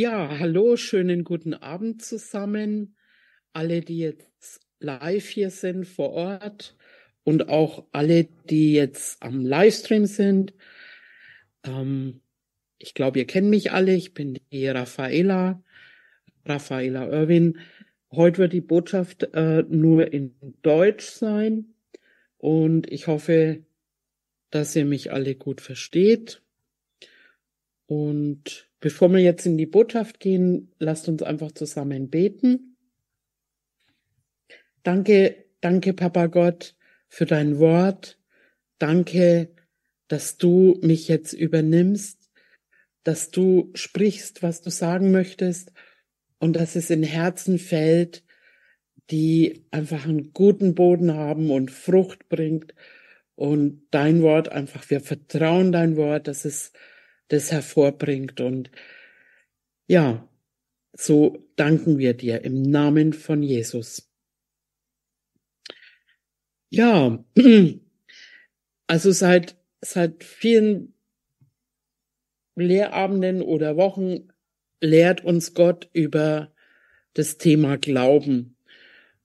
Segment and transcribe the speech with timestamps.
[0.00, 2.94] Ja, hallo, schönen guten Abend zusammen.
[3.52, 6.76] Alle, die jetzt live hier sind vor Ort
[7.24, 10.54] und auch alle, die jetzt am Livestream sind.
[11.64, 12.20] Ähm,
[12.78, 13.92] ich glaube, ihr kennt mich alle.
[13.92, 15.64] Ich bin die Raffaela,
[16.44, 17.58] Raffaela Irwin.
[18.12, 21.74] Heute wird die Botschaft äh, nur in Deutsch sein
[22.36, 23.64] und ich hoffe,
[24.50, 26.40] dass ihr mich alle gut versteht.
[27.86, 32.76] Und bevor wir jetzt in die Botschaft gehen, lasst uns einfach zusammen beten.
[34.82, 36.76] Danke, danke, Papa Gott,
[37.08, 38.18] für dein Wort.
[38.78, 39.50] Danke,
[40.06, 42.30] dass du mich jetzt übernimmst,
[43.02, 45.72] dass du sprichst, was du sagen möchtest
[46.38, 48.24] und dass es in Herzen fällt,
[49.10, 52.74] die einfach einen guten Boden haben und Frucht bringt
[53.34, 56.72] und dein Wort einfach, wir vertrauen dein Wort, dass es
[57.28, 58.40] das hervorbringt.
[58.40, 58.70] Und
[59.86, 60.28] ja,
[60.92, 64.10] so danken wir dir im Namen von Jesus.
[66.70, 67.24] Ja,
[68.86, 70.94] also seit, seit vielen
[72.56, 74.28] Lehrabenden oder Wochen
[74.80, 76.52] lehrt uns Gott über
[77.14, 78.56] das Thema Glauben.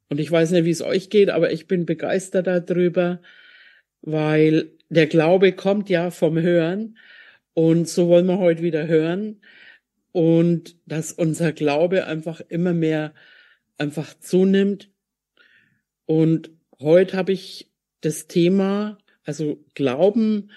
[0.10, 3.22] Und ich weiß nicht, wie es euch geht, aber ich bin begeistert darüber,
[4.02, 6.98] weil der Glaube kommt ja vom Hören
[7.54, 9.42] und so wollen wir heute wieder hören
[10.12, 13.14] und dass unser Glaube einfach immer mehr
[13.78, 14.90] einfach zunimmt.
[16.06, 20.52] Und heute habe ich das Thema, also Glauben,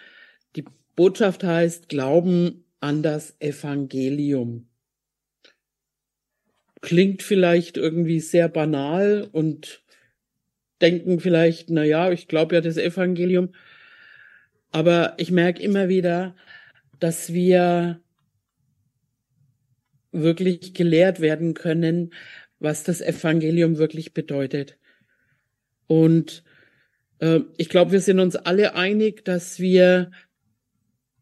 [0.56, 4.68] die Botschaft heißt Glauben an das Evangelium.
[6.82, 9.82] Klingt vielleicht irgendwie sehr banal und
[10.80, 13.54] denken vielleicht, na ja, ich glaube ja das Evangelium.
[14.70, 16.36] Aber ich merke immer wieder,
[16.98, 18.00] dass wir
[20.12, 22.12] wirklich gelehrt werden können,
[22.58, 24.78] was das Evangelium wirklich bedeutet.
[25.86, 26.42] Und
[27.18, 30.10] äh, ich glaube, wir sind uns alle einig, dass wir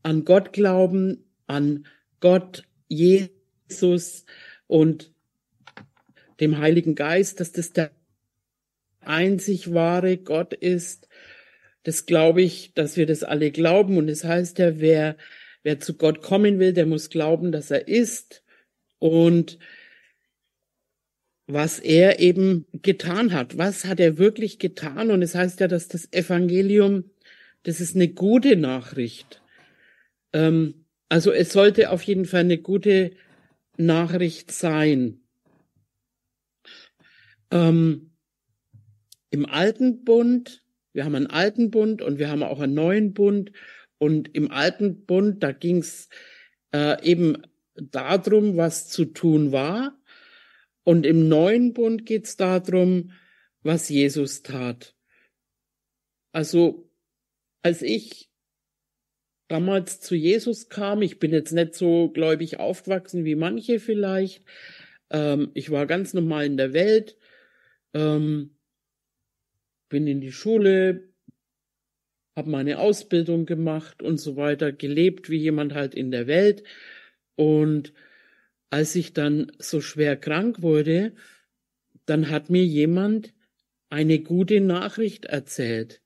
[0.03, 1.87] an Gott glauben, an
[2.21, 4.25] Gott, Jesus
[4.67, 5.13] und
[6.41, 7.91] dem Heiligen Geist, dass das der
[9.01, 11.09] einzig wahre Gott ist.
[11.83, 13.99] Das glaube ich, dass wir das alle glauben.
[13.99, 15.17] Und es das heißt ja, wer
[15.65, 18.45] Wer zu Gott kommen will, der muss glauben, dass er ist
[18.99, 19.59] und
[21.47, 23.57] was er eben getan hat.
[23.57, 25.11] Was hat er wirklich getan?
[25.11, 27.11] Und es heißt ja, dass das Evangelium,
[27.63, 29.43] das ist eine gute Nachricht.
[30.35, 33.13] Ähm, also es sollte auf jeden Fall eine gute
[33.79, 35.23] Nachricht sein.
[37.51, 38.11] Ähm,
[39.31, 43.53] Im alten Bund, wir haben einen alten Bund und wir haben auch einen neuen Bund
[44.05, 46.11] und im alten Bund, da ging es
[46.75, 47.43] äh, eben
[47.75, 49.99] darum, was zu tun war.
[50.83, 53.13] Und im neuen Bund geht es darum,
[53.63, 54.95] was Jesus tat.
[56.33, 56.91] Also,
[57.63, 58.31] als ich
[59.49, 64.45] damals zu Jesus kam, ich bin jetzt nicht so gläubig aufgewachsen wie manche vielleicht.
[65.09, 67.17] Ähm, ich war ganz normal in der Welt,
[67.95, 68.59] ähm,
[69.89, 71.14] bin in die Schule,
[72.37, 76.65] habe meine Ausbildung gemacht und so weiter, gelebt wie jemand halt in der Welt.
[77.37, 77.93] Und
[78.71, 81.13] als ich dann so schwer krank wurde,
[82.07, 83.33] dann hat mir jemand
[83.89, 86.01] eine gute Nachricht erzählt.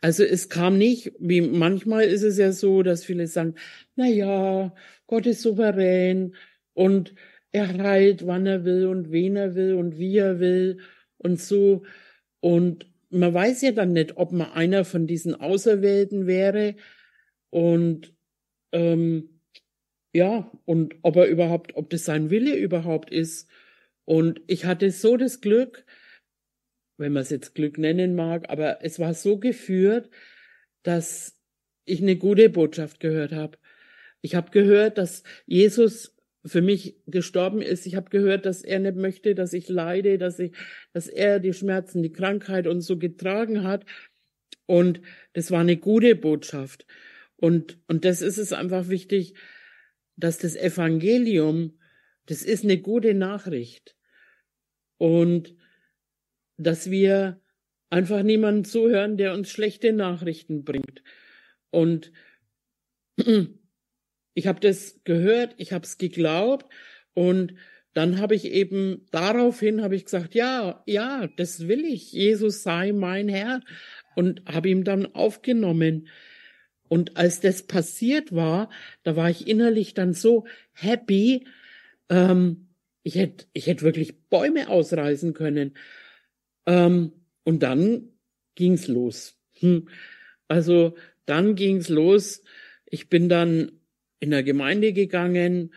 [0.00, 3.54] Also es kam nicht, wie manchmal ist es ja so, dass viele sagen,
[3.96, 4.74] na ja,
[5.06, 6.34] Gott ist souverän
[6.74, 7.14] und
[7.50, 10.78] er heilt, wann er will und wen er will und wie er will
[11.16, 11.84] und so.
[12.40, 16.76] Und man weiß ja dann nicht, ob man einer von diesen Auserwählten wäre
[17.50, 18.14] und
[18.72, 19.40] ähm,
[20.12, 23.48] ja, und ob er überhaupt, ob das sein Wille überhaupt ist.
[24.04, 25.84] Und ich hatte so das Glück,
[26.96, 30.10] wenn man es jetzt Glück nennen mag, aber es war so geführt,
[30.82, 31.38] dass
[31.84, 33.58] ich eine gute Botschaft gehört habe.
[34.20, 36.17] Ich habe gehört, dass Jesus
[36.48, 37.86] für mich gestorben ist.
[37.86, 40.52] Ich habe gehört, dass er nicht möchte, dass ich leide, dass ich,
[40.92, 43.84] dass er die Schmerzen, die Krankheit und so getragen hat.
[44.66, 45.00] Und
[45.32, 46.86] das war eine gute Botschaft.
[47.36, 49.34] Und, und das ist es einfach wichtig,
[50.16, 51.78] dass das Evangelium,
[52.26, 53.96] das ist eine gute Nachricht.
[54.98, 55.54] Und
[56.56, 57.40] dass wir
[57.90, 61.02] einfach niemanden zuhören, der uns schlechte Nachrichten bringt.
[61.70, 62.12] Und
[64.38, 66.72] ich habe das gehört, ich habe es geglaubt
[67.12, 67.54] und
[67.92, 72.12] dann habe ich eben daraufhin habe ich gesagt, ja, ja, das will ich.
[72.12, 73.62] Jesus sei mein Herr
[74.14, 76.06] und habe ihm dann aufgenommen.
[76.86, 78.70] Und als das passiert war,
[79.02, 81.44] da war ich innerlich dann so happy,
[82.08, 82.68] Ähm,
[83.02, 85.76] ich hätte, ich hätte wirklich Bäume ausreißen können.
[86.64, 87.12] Ähm,
[87.42, 88.12] und dann
[88.54, 89.36] ging's los.
[89.54, 89.88] Hm.
[90.46, 90.94] Also
[91.26, 92.42] dann ging's los.
[92.86, 93.77] Ich bin dann
[94.20, 95.72] in der Gemeinde gegangen.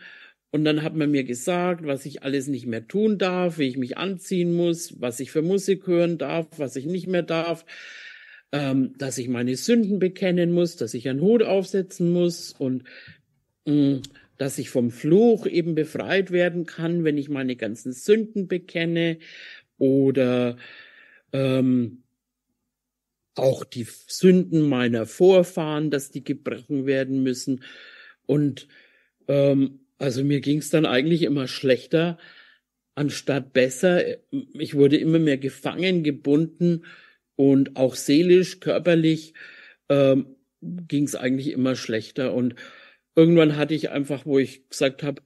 [0.50, 3.78] Und dann hat man mir gesagt, was ich alles nicht mehr tun darf, wie ich
[3.78, 7.64] mich anziehen muss, was ich für Musik hören darf, was ich nicht mehr darf,
[8.52, 12.84] ähm, dass ich meine Sünden bekennen muss, dass ich einen Hut aufsetzen muss und
[13.64, 14.02] mh, mm,
[14.38, 19.18] dass ich vom Fluch eben befreit werden kann, wenn ich meine ganzen Sünden bekenne.
[19.78, 20.56] Oder
[21.32, 22.02] ähm,
[23.36, 27.62] auch die Sünden meiner Vorfahren, dass die gebrochen werden müssen.
[28.26, 28.68] Und
[29.28, 32.18] ähm, also mir ging es dann eigentlich immer schlechter
[32.94, 34.02] anstatt besser.
[34.54, 36.84] Ich wurde immer mehr gefangen, gebunden
[37.36, 39.34] und auch seelisch, körperlich
[39.88, 42.34] ähm, ging es eigentlich immer schlechter.
[42.34, 42.54] Und
[43.14, 45.22] irgendwann hatte ich einfach, wo ich gesagt habe,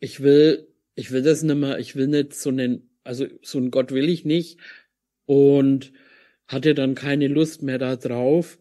[0.00, 3.70] ich will, ich will das nicht mehr, ich will nicht so einen, also so einen
[3.70, 4.58] Gott will ich nicht.
[5.26, 5.92] Und
[6.46, 8.58] hatte dann keine Lust mehr da drauf,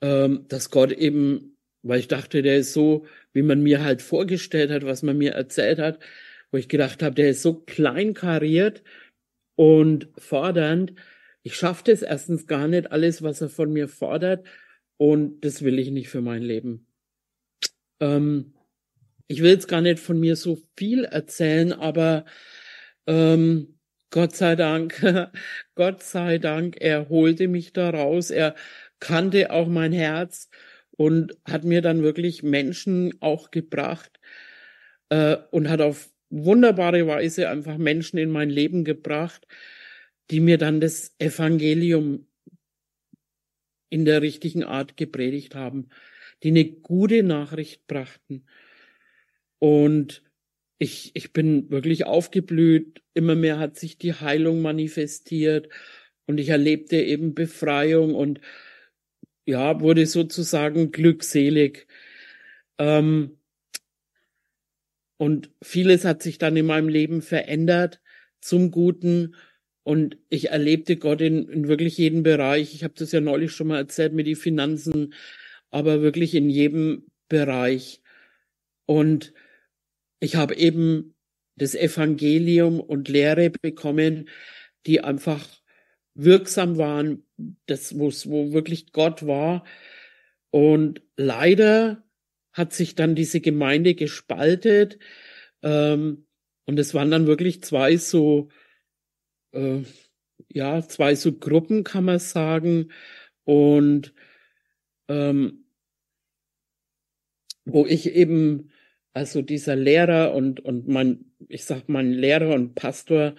[0.00, 1.53] ähm, dass Gott eben,
[1.84, 5.32] weil ich dachte, der ist so, wie man mir halt vorgestellt hat, was man mir
[5.32, 6.00] erzählt hat,
[6.50, 8.82] wo ich gedacht habe, der ist so kleinkariert
[9.56, 10.94] und fordernd.
[11.42, 14.46] Ich schaffe das erstens gar nicht, alles, was er von mir fordert,
[14.96, 16.86] und das will ich nicht für mein Leben.
[18.00, 18.54] Ähm,
[19.26, 22.24] ich will jetzt gar nicht von mir so viel erzählen, aber
[23.06, 23.78] ähm,
[24.10, 25.02] Gott sei Dank,
[25.74, 28.54] Gott sei Dank, er holte mich da raus, er
[29.00, 30.48] kannte auch mein Herz
[30.96, 34.20] und hat mir dann wirklich Menschen auch gebracht
[35.08, 39.46] äh, und hat auf wunderbare Weise einfach Menschen in mein Leben gebracht,
[40.30, 42.26] die mir dann das Evangelium
[43.90, 45.88] in der richtigen Art gepredigt haben,
[46.42, 48.44] die eine gute Nachricht brachten.
[49.58, 50.22] Und
[50.78, 53.02] ich, ich bin wirklich aufgeblüht.
[53.14, 55.68] Immer mehr hat sich die Heilung manifestiert
[56.26, 58.40] und ich erlebte eben Befreiung und
[59.46, 61.86] ja, wurde sozusagen glückselig.
[62.78, 63.38] Ähm,
[65.16, 68.00] und vieles hat sich dann in meinem Leben verändert
[68.40, 69.34] zum Guten.
[69.82, 72.74] Und ich erlebte Gott in, in wirklich jedem Bereich.
[72.74, 75.14] Ich habe das ja neulich schon mal erzählt mit den Finanzen,
[75.70, 78.00] aber wirklich in jedem Bereich.
[78.86, 79.32] Und
[80.20, 81.14] ich habe eben
[81.56, 84.28] das Evangelium und Lehre bekommen,
[84.86, 85.46] die einfach
[86.14, 87.24] wirksam waren,
[87.66, 89.64] das, wo, wo wirklich Gott war.
[90.50, 92.04] Und leider
[92.52, 94.98] hat sich dann diese Gemeinde gespaltet.
[95.62, 96.26] Ähm,
[96.66, 98.48] und es waren dann wirklich zwei so,
[99.52, 99.82] äh,
[100.48, 102.92] ja, zwei so Gruppen, kann man sagen.
[103.44, 104.14] Und
[105.08, 105.64] ähm,
[107.64, 108.70] wo ich eben
[109.14, 113.36] also dieser Lehrer und, und mein, ich sag mein Lehrer und Pastor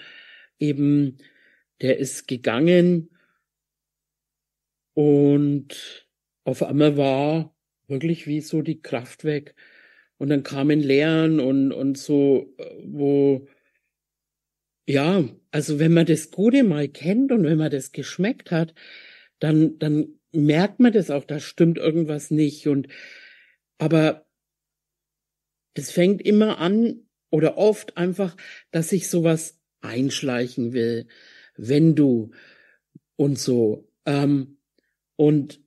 [0.57, 1.18] eben,
[1.81, 3.10] der ist gegangen
[4.94, 6.07] und
[6.45, 7.56] auf einmal war
[7.88, 9.56] wirklich wie so die Kraft weg.
[10.18, 13.48] Und dann kamen Lehren und, und so, wo,
[14.88, 18.74] ja, also wenn man das Gute mal kennt und wenn man das geschmeckt hat,
[19.39, 22.68] dann, dann merkt man das auch, da stimmt irgendwas nicht.
[22.68, 22.88] Und,
[23.78, 24.25] aber
[25.74, 28.38] das fängt immer an oder oft einfach,
[28.71, 31.07] dass sich sowas einschleichen will,
[31.57, 32.31] wenn du
[33.16, 33.88] und so.
[34.06, 34.57] Ähm,
[35.16, 35.62] und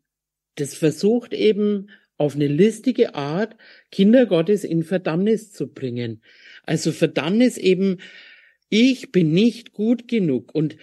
[0.56, 3.56] das versucht eben auf eine listige Art
[3.90, 6.22] Kinder Gottes in Verdammnis zu bringen.
[6.64, 7.98] Also Verdammnis eben,
[8.68, 10.54] ich bin nicht gut genug.
[10.54, 10.76] Und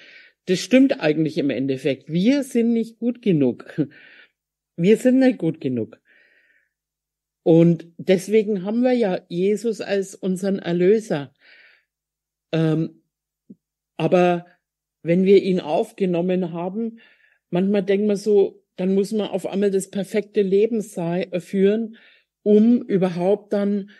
[0.45, 2.11] das stimmt eigentlich im Endeffekt.
[2.11, 3.65] Wir sind nicht gut genug.
[4.77, 6.01] Wir sind nicht gut genug.
[7.43, 11.33] Und deswegen haben wir ja Jesus als unseren Erlöser.
[12.51, 13.03] Ähm,
[13.95, 14.45] aber
[15.05, 16.99] wenn wir ihn aufgenommen haben,
[17.51, 21.97] manchmal denkt man so, dann muss man auf einmal das perfekte Leben sei, äh, führen,
[22.41, 23.91] um überhaupt dann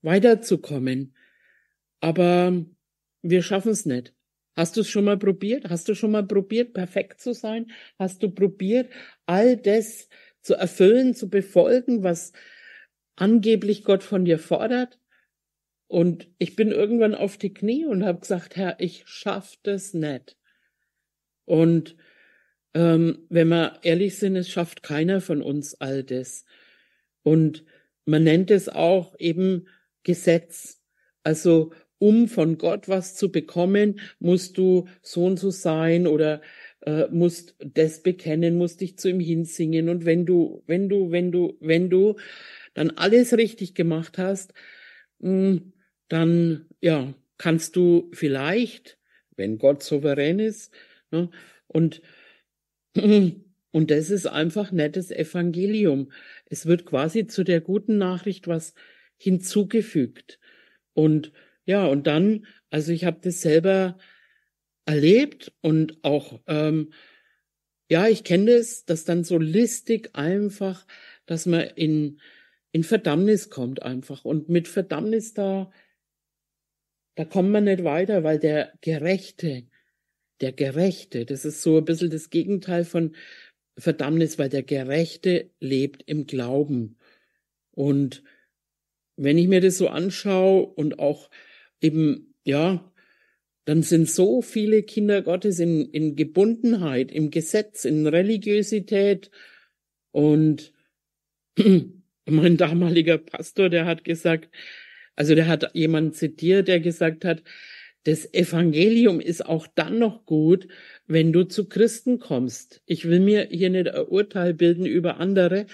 [0.00, 1.14] weiterzukommen.
[2.00, 2.64] Aber
[3.20, 4.14] wir schaffen es nicht.
[4.56, 5.68] Hast du es schon mal probiert?
[5.68, 7.70] Hast du schon mal probiert, perfekt zu sein?
[7.98, 8.90] Hast du probiert,
[9.26, 10.08] all das
[10.40, 12.32] zu erfüllen, zu befolgen, was
[13.16, 14.98] angeblich Gott von dir fordert.
[15.88, 20.38] Und ich bin irgendwann auf die Knie und habe gesagt, Herr, ich schaff das nicht.
[21.44, 21.96] Und
[22.74, 26.44] ähm, wenn wir ehrlich sind, es schafft keiner von uns all das.
[27.22, 27.64] Und
[28.04, 29.68] man nennt es auch eben
[30.02, 30.82] Gesetz.
[31.22, 36.42] Also um von Gott was zu bekommen, musst du so und so sein oder
[36.84, 39.88] äh, musst das bekennen, musst dich zu ihm hinsingen.
[39.88, 42.16] Und wenn du, wenn du, wenn du, wenn du,
[42.74, 44.52] dann alles richtig gemacht hast,
[45.20, 45.72] hm,
[46.08, 48.98] dann, ja, kannst du vielleicht,
[49.36, 50.72] wenn Gott souverän ist,
[51.14, 51.30] ne,
[51.66, 52.02] und,
[52.94, 56.12] und das ist einfach nettes Evangelium.
[56.46, 58.74] Es wird quasi zu der guten Nachricht was
[59.16, 60.38] hinzugefügt.
[60.92, 61.32] Und
[61.64, 63.96] ja, und dann, also ich habe das selber
[64.86, 66.92] erlebt und auch, ähm,
[67.90, 70.86] ja, ich kenne das, dass dann so listig einfach,
[71.26, 72.20] dass man in,
[72.72, 74.24] in Verdammnis kommt einfach.
[74.24, 75.70] Und mit Verdammnis da,
[77.14, 79.66] da kommt man nicht weiter, weil der Gerechte,
[80.40, 83.14] der Gerechte, das ist so ein bisschen das Gegenteil von
[83.78, 86.96] Verdammnis, weil der Gerechte lebt im Glauben.
[87.72, 88.22] Und
[89.16, 91.30] wenn ich mir das so anschaue und auch
[91.80, 92.92] eben, ja,
[93.64, 99.30] dann sind so viele Kinder Gottes in, in Gebundenheit, im Gesetz, in Religiosität.
[100.10, 100.72] Und
[102.26, 104.50] mein damaliger Pastor, der hat gesagt,
[105.16, 107.42] also der hat jemanden zitiert, der gesagt hat,
[108.04, 110.68] das Evangelium ist auch dann noch gut,
[111.06, 112.82] wenn du zu Christen kommst.
[112.86, 115.66] Ich will mir hier nicht ein Urteil bilden über andere,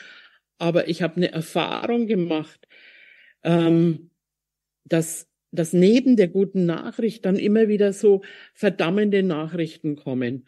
[0.58, 2.66] aber ich habe eine Erfahrung gemacht,
[3.42, 4.10] ähm,
[4.84, 8.22] dass dass neben der guten Nachricht dann immer wieder so
[8.54, 10.46] verdammende Nachrichten kommen.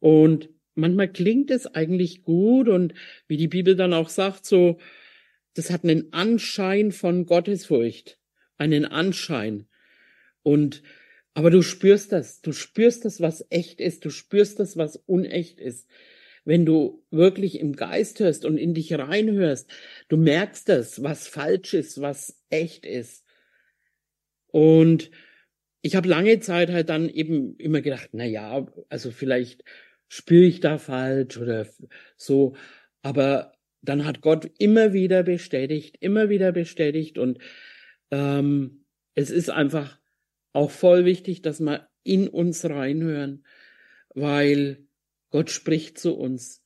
[0.00, 2.94] Und manchmal klingt es eigentlich gut und
[3.28, 4.78] wie die Bibel dann auch sagt, so,
[5.54, 8.18] das hat einen Anschein von Gottesfurcht,
[8.58, 9.66] einen Anschein.
[10.46, 10.84] Und,
[11.34, 15.58] aber du spürst das, du spürst das, was echt ist, du spürst das, was unecht
[15.58, 15.88] ist.
[16.44, 19.68] Wenn du wirklich im Geist hörst und in dich reinhörst,
[20.06, 23.24] du merkst das, was falsch ist, was echt ist.
[24.46, 25.10] Und
[25.82, 29.64] ich habe lange Zeit halt dann eben immer gedacht, na ja, also vielleicht
[30.06, 31.66] spüre ich da falsch oder
[32.16, 32.54] so,
[33.02, 37.38] aber dann hat Gott immer wieder bestätigt, immer wieder bestätigt und
[38.12, 38.84] ähm,
[39.16, 39.98] es ist einfach
[40.56, 43.44] auch voll wichtig, dass wir in uns reinhören,
[44.14, 44.86] weil
[45.30, 46.62] Gott spricht zu uns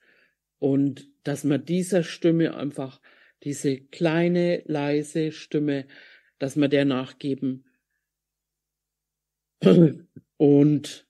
[0.59, 3.01] und dass wir dieser Stimme einfach,
[3.43, 5.87] diese kleine, leise Stimme,
[6.39, 7.65] dass wir der nachgeben
[10.37, 11.09] und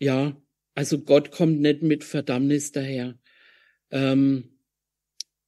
[0.00, 0.40] ja,
[0.74, 3.18] also Gott kommt nicht mit Verdammnis daher.
[3.90, 4.58] Ähm,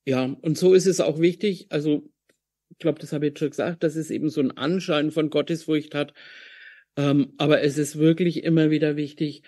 [0.05, 2.13] ja, und so ist es auch wichtig, also
[2.69, 5.95] ich glaube, das habe ich schon gesagt, dass es eben so einen Anschein von Gottesfurcht
[5.95, 6.13] hat.
[6.97, 9.43] Ähm, aber es ist wirklich immer wieder wichtig,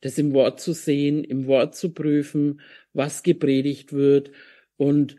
[0.00, 2.60] das im Wort zu sehen, im Wort zu prüfen,
[2.92, 4.32] was gepredigt wird
[4.76, 5.16] und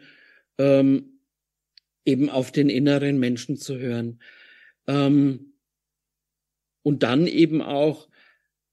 [0.58, 1.20] ähm,
[2.06, 4.20] eben auf den inneren Menschen zu hören.
[4.88, 5.54] Ähm,
[6.84, 8.10] und dann eben auch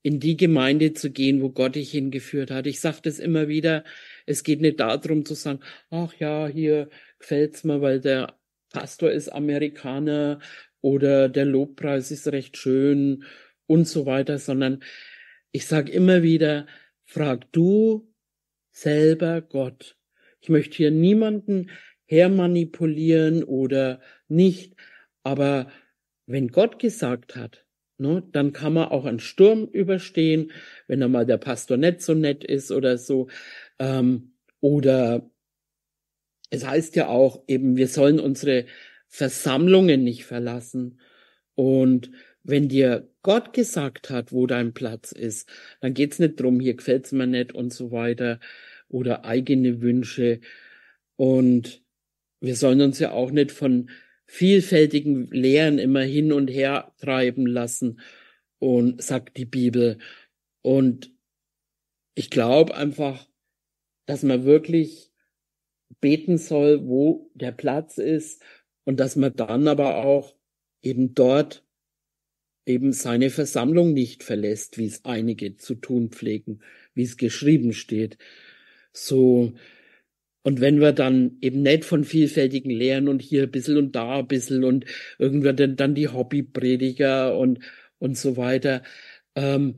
[0.02, 2.66] in die Gemeinde zu gehen, wo Gott dich hingeführt hat.
[2.66, 3.84] Ich sage das immer wieder,
[4.26, 6.88] es geht nicht darum zu sagen, ach ja, hier
[7.18, 8.38] gefällt's mir, weil der
[8.70, 10.40] Pastor ist Amerikaner
[10.80, 13.24] oder der Lobpreis ist recht schön
[13.66, 14.82] und so weiter, sondern
[15.52, 16.66] ich sage immer wieder,
[17.04, 18.12] frag du
[18.70, 19.96] selber Gott.
[20.40, 21.70] Ich möchte hier niemanden
[22.04, 24.76] hermanipulieren oder nicht,
[25.22, 25.70] aber
[26.26, 27.66] wenn Gott gesagt hat,
[27.98, 28.22] Ne?
[28.32, 30.52] Dann kann man auch einen Sturm überstehen,
[30.86, 33.28] wenn einmal der Pastor nicht so nett ist oder so.
[33.80, 35.28] Ähm, oder
[36.50, 38.66] es heißt ja auch eben, wir sollen unsere
[39.08, 41.00] Versammlungen nicht verlassen.
[41.54, 42.10] Und
[42.44, 45.48] wenn dir Gott gesagt hat, wo dein Platz ist,
[45.80, 48.38] dann geht's nicht drum, hier gefällt's mir nicht und so weiter
[48.88, 50.40] oder eigene Wünsche.
[51.16, 51.82] Und
[52.40, 53.90] wir sollen uns ja auch nicht von
[54.24, 58.00] vielfältigen Lehren immer hin und her treiben lassen
[58.58, 59.98] und sagt die Bibel.
[60.62, 61.10] Und
[62.14, 63.26] ich glaube einfach,
[64.06, 65.12] dass man wirklich
[66.00, 68.42] beten soll, wo der Platz ist
[68.88, 70.34] und dass man dann aber auch
[70.80, 71.62] eben dort
[72.64, 76.60] eben seine Versammlung nicht verlässt, wie es einige zu tun pflegen,
[76.94, 78.16] wie es geschrieben steht.
[78.94, 79.52] So,
[80.42, 84.20] und wenn wir dann eben nicht von vielfältigen Lehren und hier ein bisschen und da
[84.20, 84.86] ein bisschen und
[85.18, 87.58] irgendwann dann, die Hobbyprediger und,
[87.98, 88.82] und so weiter,
[89.34, 89.76] ähm,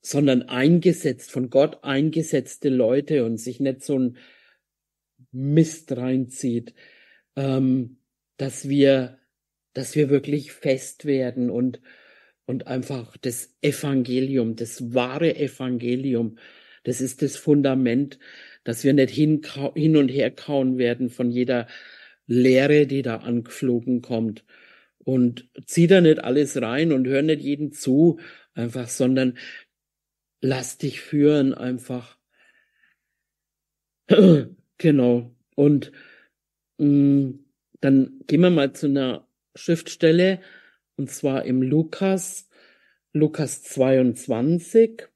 [0.00, 4.16] sondern eingesetzt, von Gott eingesetzte Leute und sich nicht so ein
[5.30, 6.74] Mist reinzieht,
[7.36, 7.98] ähm,
[8.42, 9.20] dass wir,
[9.72, 11.80] dass wir wirklich fest werden und,
[12.44, 16.38] und einfach das Evangelium, das wahre Evangelium,
[16.82, 18.18] das ist das Fundament,
[18.64, 19.42] dass wir nicht hin,
[19.76, 21.68] hin und her kauen werden von jeder
[22.26, 24.44] Lehre, die da angeflogen kommt.
[24.98, 28.18] Und zieh da nicht alles rein und hör nicht jeden zu,
[28.54, 29.38] einfach, sondern
[30.40, 32.18] lass dich führen einfach.
[34.78, 35.36] genau.
[35.54, 35.92] Und
[36.78, 37.42] mh, mm,
[37.82, 40.40] dann gehen wir mal zu einer Schriftstelle,
[40.96, 42.48] und zwar im Lukas,
[43.12, 45.08] Lukas 22.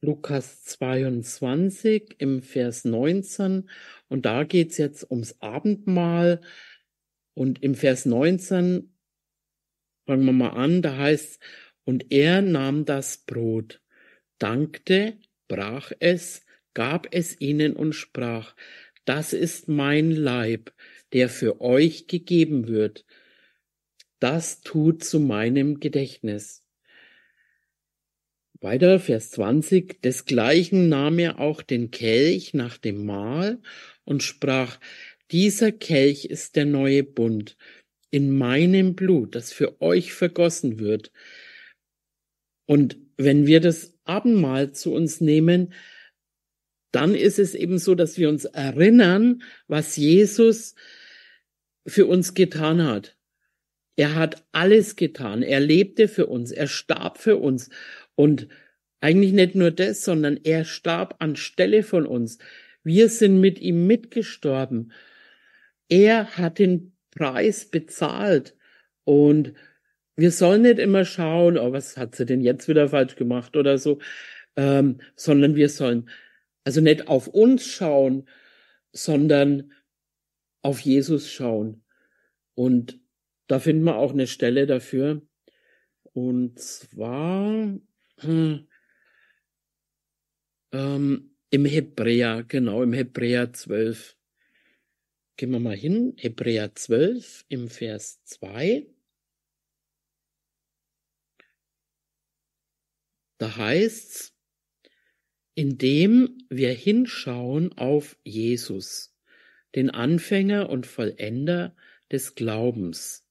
[0.00, 3.70] Lukas 22 im Vers 19
[4.08, 6.40] und da geht's jetzt ums Abendmahl
[7.34, 8.92] und im Vers 19
[10.06, 11.40] fangen wir mal an, da heißt
[11.84, 13.80] und er nahm das Brot,
[14.38, 16.41] dankte, brach es,
[16.74, 18.54] gab es ihnen und sprach,
[19.04, 20.72] das ist mein Leib,
[21.12, 23.04] der für euch gegeben wird.
[24.20, 26.62] Das tut zu meinem Gedächtnis.
[28.60, 30.00] Weiter, Vers 20.
[30.02, 33.60] Desgleichen nahm er auch den Kelch nach dem Mahl
[34.04, 34.78] und sprach,
[35.32, 37.56] dieser Kelch ist der neue Bund
[38.10, 41.10] in meinem Blut, das für euch vergossen wird.
[42.66, 45.72] Und wenn wir das Abendmahl zu uns nehmen,
[46.92, 50.74] dann ist es eben so, dass wir uns erinnern, was Jesus
[51.86, 53.16] für uns getan hat.
[53.96, 55.42] Er hat alles getan.
[55.42, 56.52] Er lebte für uns.
[56.52, 57.70] Er starb für uns.
[58.14, 58.48] Und
[59.00, 62.38] eigentlich nicht nur das, sondern er starb anstelle von uns.
[62.84, 64.92] Wir sind mit ihm mitgestorben.
[65.88, 68.54] Er hat den Preis bezahlt.
[69.04, 69.54] Und
[70.16, 73.78] wir sollen nicht immer schauen, oh, was hat sie denn jetzt wieder falsch gemacht oder
[73.78, 73.98] so,
[74.56, 76.08] ähm, sondern wir sollen
[76.64, 78.28] also nicht auf uns schauen,
[78.92, 79.72] sondern
[80.62, 81.84] auf Jesus schauen.
[82.54, 83.00] Und
[83.46, 85.22] da finden wir auch eine Stelle dafür.
[86.12, 87.78] Und zwar
[88.18, 88.68] hm,
[90.72, 94.16] ähm, im Hebräer, genau, im Hebräer 12.
[95.36, 98.86] Gehen wir mal hin, Hebräer 12 im Vers 2.
[103.38, 104.31] Da heißt's,
[105.54, 109.14] indem wir hinschauen auf Jesus,
[109.74, 111.76] den Anfänger und Vollender
[112.10, 113.26] des Glaubens,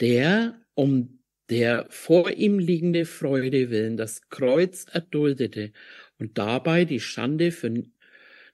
[0.00, 5.72] der um der vor ihm liegende Freude willen das Kreuz erduldete
[6.18, 7.82] und dabei die Schande für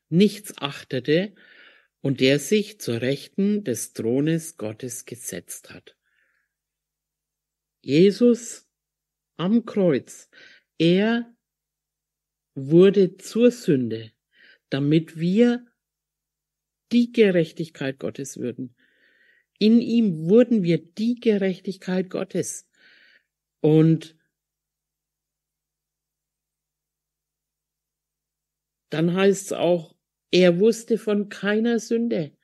[0.09, 1.35] nichts achtete
[2.00, 5.96] und der sich zur Rechten des Thrones Gottes gesetzt hat.
[7.83, 8.66] Jesus
[9.37, 10.31] am Kreuz,
[10.79, 11.36] er
[12.56, 14.10] wurde zur Sünde,
[14.70, 15.64] damit wir
[16.90, 18.74] die Gerechtigkeit Gottes würden.
[19.58, 22.68] In ihm wurden wir die Gerechtigkeit Gottes.
[23.60, 24.16] Und
[28.90, 29.94] dann heißt es auch,
[30.30, 32.36] er wusste von keiner Sünde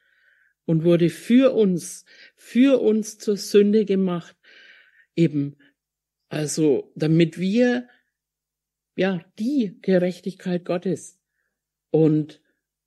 [0.66, 2.04] und wurde für uns,
[2.36, 4.36] für uns zur Sünde gemacht.
[5.16, 5.56] Eben,
[6.28, 7.88] also, damit wir,
[8.96, 11.20] ja, die Gerechtigkeit Gottes.
[11.90, 12.40] Und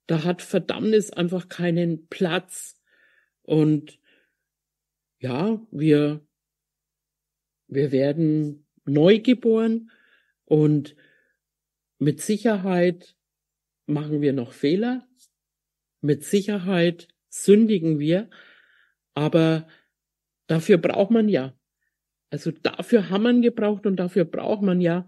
[0.06, 2.80] da hat Verdammnis einfach keinen Platz.
[3.42, 3.98] Und
[5.20, 6.26] ja, wir
[7.68, 9.90] wir werden neugeboren
[10.44, 10.94] und
[11.98, 13.16] mit Sicherheit
[13.86, 15.08] machen wir noch Fehler.
[16.00, 18.30] Mit Sicherheit sündigen wir.
[19.14, 19.66] Aber
[20.46, 21.58] dafür braucht man ja.
[22.30, 25.06] Also dafür haben man gebraucht und dafür braucht man ja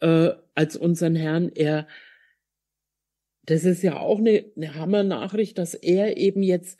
[0.00, 1.50] äh, als unseren Herrn.
[1.54, 1.86] Er,
[3.44, 6.78] das ist ja auch eine, eine Hammer-Nachricht, dass er eben jetzt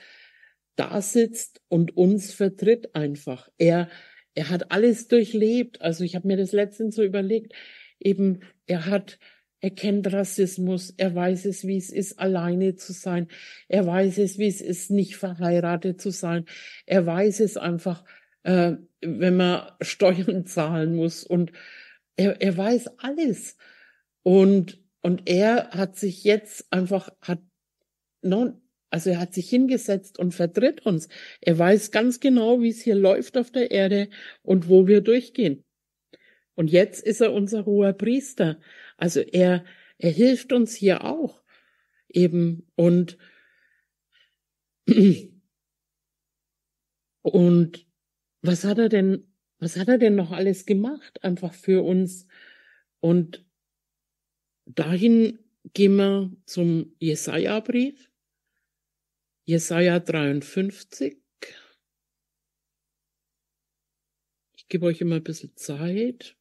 [0.76, 3.48] da sitzt und uns vertritt einfach.
[3.58, 3.88] Er
[4.34, 5.80] er hat alles durchlebt.
[5.82, 7.52] Also ich habe mir das letztens so überlegt,
[7.98, 9.18] eben er hat
[9.62, 13.28] er kennt Rassismus, er weiß es, wie es ist, alleine zu sein.
[13.68, 16.46] Er weiß es, wie es ist, nicht verheiratet zu sein.
[16.86, 18.02] Er weiß es einfach,
[18.42, 21.24] äh, wenn man Steuern zahlen muss.
[21.24, 21.52] Und
[22.16, 23.56] er, er weiß alles.
[24.22, 27.40] Und, und er hat sich jetzt einfach, hat
[28.22, 31.08] non, also er hat sich hingesetzt und vertritt uns.
[31.40, 34.10] Er weiß ganz genau, wie es hier läuft auf der Erde
[34.42, 35.64] und wo wir durchgehen.
[36.54, 38.60] Und jetzt ist er unser hoher Priester.
[38.96, 39.64] Also er,
[39.98, 41.40] er hilft uns hier auch
[42.08, 43.16] eben und
[47.22, 47.86] und
[48.42, 49.29] was hat er denn,
[49.60, 52.26] was hat er denn noch alles gemacht einfach für uns?
[53.00, 53.44] Und
[54.64, 55.38] dahin
[55.74, 58.10] gehen wir zum Jesaja-Brief.
[59.44, 61.18] Jesaja 53.
[64.56, 66.36] Ich gebe euch immer ein bisschen Zeit.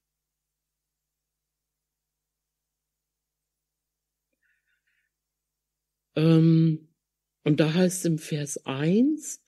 [6.16, 6.90] Ähm,
[7.44, 9.42] und da heißt im Vers 1,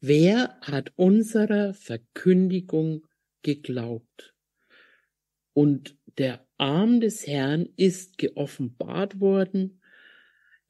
[0.00, 3.06] wer hat unserer Verkündigung
[3.44, 4.34] geglaubt?
[5.52, 9.80] Und der Arm des Herrn ist geoffenbart worden,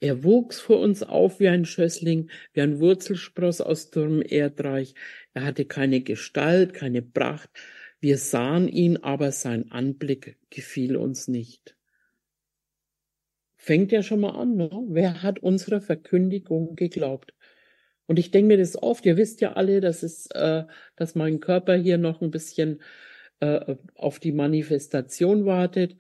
[0.01, 4.95] Er wuchs vor uns auf wie ein Schössling, wie ein Wurzelspross aus dürrem Erdreich.
[5.33, 7.51] Er hatte keine Gestalt, keine Pracht.
[8.01, 11.77] Wir sahen ihn, aber sein Anblick gefiel uns nicht.
[13.57, 14.71] Fängt ja schon mal an, ne?
[14.89, 17.34] Wer hat unserer Verkündigung geglaubt?
[18.07, 20.65] Und ich denke mir das oft, ihr wisst ja alle, dass es, äh,
[20.97, 22.83] dass mein Körper hier noch ein bisschen
[23.41, 25.97] äh, auf die Manifestation wartet.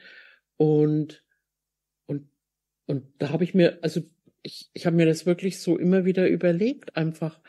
[0.56, 1.24] Und,
[2.06, 2.28] und,
[2.86, 4.02] und da habe ich mir, also
[4.42, 7.40] ich, ich habe mir das wirklich so immer wieder überlegt, einfach,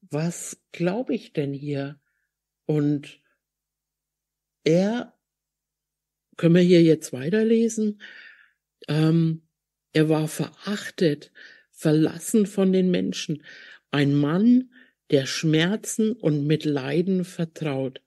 [0.00, 2.00] was glaube ich denn hier?
[2.66, 3.20] Und
[4.64, 5.14] er,
[6.36, 8.00] können wir hier jetzt weiterlesen?
[8.88, 9.42] Ähm,
[9.92, 11.32] er war verachtet,
[11.70, 13.42] verlassen von den Menschen,
[13.92, 14.70] ein Mann,
[15.10, 18.02] der Schmerzen und mit Leiden vertraut,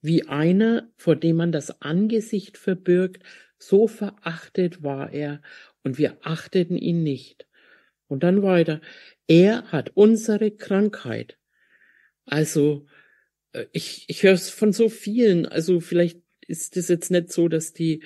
[0.00, 3.22] wie einer, vor dem man das Angesicht verbirgt,
[3.58, 5.42] so verachtet war er,
[5.82, 7.46] und wir achteten ihn nicht.
[8.08, 8.80] Und dann weiter,
[9.28, 11.38] er hat unsere Krankheit.
[12.24, 12.86] Also,
[13.52, 17.48] äh, ich, ich höre es von so vielen, also vielleicht ist es jetzt nicht so,
[17.48, 18.02] dass die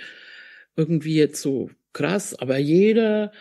[0.77, 3.33] irgendwie jetzt so krass, aber jeder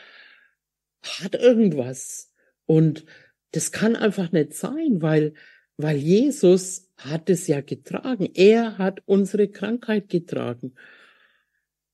[1.04, 2.34] hat irgendwas.
[2.66, 3.06] Und
[3.52, 5.34] das kann einfach nicht sein, weil,
[5.78, 8.30] weil Jesus hat es ja getragen.
[8.34, 10.74] Er hat unsere Krankheit getragen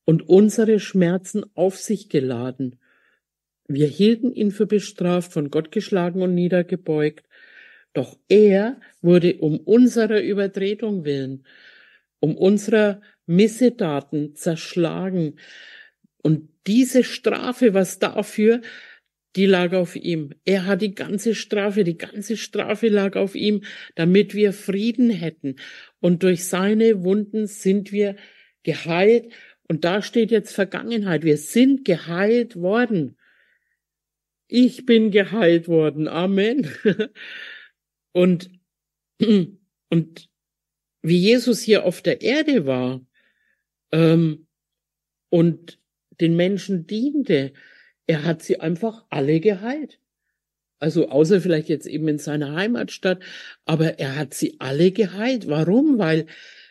[0.06, 2.80] und unsere Schmerzen auf sich geladen.
[3.68, 7.28] Wir hielten ihn für bestraft, von Gott geschlagen und niedergebeugt.
[7.94, 11.46] Doch er wurde um unserer Übertretung willen,
[12.20, 15.38] um unserer Missedaten zerschlagen.
[16.22, 18.62] Und diese Strafe, was dafür,
[19.36, 20.34] die lag auf ihm.
[20.46, 23.64] Er hat die ganze Strafe, die ganze Strafe lag auf ihm,
[23.96, 25.58] damit wir Frieden hätten.
[26.00, 28.16] Und durch seine Wunden sind wir
[28.64, 29.34] geheilt.
[29.68, 31.24] Und da steht jetzt Vergangenheit.
[31.24, 33.18] Wir sind geheilt worden.
[34.48, 36.08] Ich bin geheilt worden.
[36.08, 36.70] Amen.
[38.14, 38.50] Und,
[39.90, 40.30] und
[41.02, 43.06] wie Jesus hier auf der Erde war
[43.92, 44.48] ähm,
[45.30, 45.80] und
[46.22, 47.52] den Menschen diente,
[48.08, 50.00] er hat sie einfach alle geheilt.
[50.80, 53.24] Also außer vielleicht jetzt eben in seiner Heimatstadt,
[53.66, 55.48] aber er hat sie alle geheilt.
[55.48, 55.98] Warum?
[55.98, 56.28] Weil,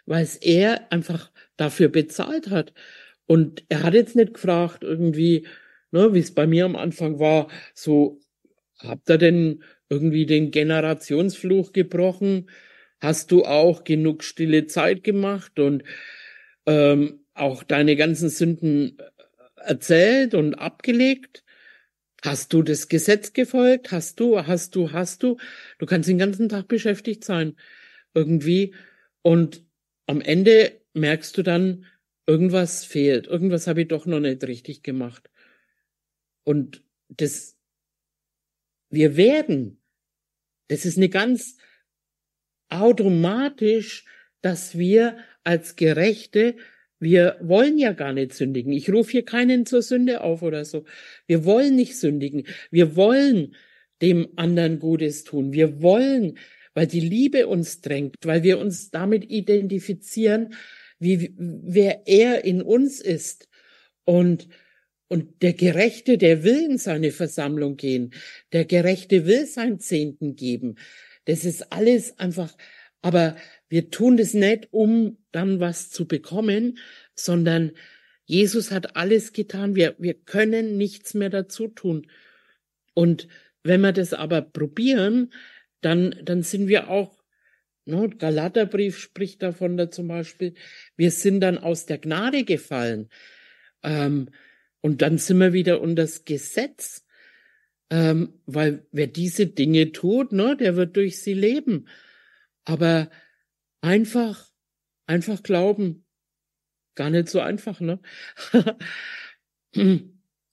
[0.07, 2.73] weil es er einfach dafür bezahlt hat.
[3.27, 5.47] Und er hat jetzt nicht gefragt irgendwie,
[5.91, 8.21] ne, wie es bei mir am Anfang war, so,
[8.79, 12.51] habt ihr denn irgendwie den Generationsfluch gebrochen?
[13.01, 15.85] Hast du auch genug stille Zeit gemacht und
[16.67, 18.99] ähm, auch deine ganzen Sünden
[19.65, 21.45] erzählt und abgelegt?
[22.23, 23.93] Hast du das Gesetz gefolgt?
[23.93, 25.37] Hast du, hast du, hast du?
[25.79, 27.57] Du kannst den ganzen Tag beschäftigt sein.
[28.15, 28.75] Irgendwie.
[29.23, 29.63] Und
[30.07, 31.87] am Ende merkst du dann,
[32.27, 33.27] irgendwas fehlt.
[33.27, 35.31] Irgendwas habe ich doch noch nicht richtig gemacht.
[36.45, 37.57] Und das,
[38.91, 39.83] wir werden,
[40.69, 41.59] das ist eine ganz
[42.69, 44.05] automatisch,
[44.41, 46.57] dass wir als Gerechte
[47.05, 48.73] wir wollen ja gar nicht sündigen.
[48.73, 50.85] Ich rufe hier keinen zur Sünde auf oder so.
[51.27, 52.45] Wir wollen nicht sündigen.
[52.71, 53.55] Wir wollen
[54.01, 55.53] dem anderen Gutes tun.
[55.53, 56.39] Wir wollen,
[56.73, 60.55] weil die Liebe uns drängt, weil wir uns damit identifizieren,
[60.99, 63.49] wie, wer er in uns ist.
[64.05, 64.49] Und,
[65.09, 68.15] und der Gerechte, der will in seine Versammlung gehen.
[68.53, 70.77] Der Gerechte will sein Zehnten geben.
[71.27, 72.57] Das ist alles einfach,
[73.03, 73.37] aber
[73.69, 76.79] wir tun das nicht, um dann was zu bekommen,
[77.15, 77.73] sondern
[78.25, 79.75] Jesus hat alles getan.
[79.75, 82.07] Wir, wir können nichts mehr dazu tun.
[82.95, 83.29] Und
[83.63, 85.33] wenn wir das aber probieren,
[85.81, 87.23] dann, dann sind wir auch,
[87.85, 90.55] ne, Galaterbrief spricht davon da zum Beispiel,
[90.97, 93.09] wir sind dann aus der Gnade gefallen.
[93.83, 94.31] Ähm,
[94.81, 97.05] und dann sind wir wieder unter das Gesetz.
[97.91, 101.89] Ähm, weil wer diese Dinge tut, ne, der wird durch sie leben.
[102.65, 103.11] Aber
[103.85, 104.51] Einfach,
[105.05, 106.07] einfach glauben.
[106.95, 108.01] Gar nicht so einfach, ne?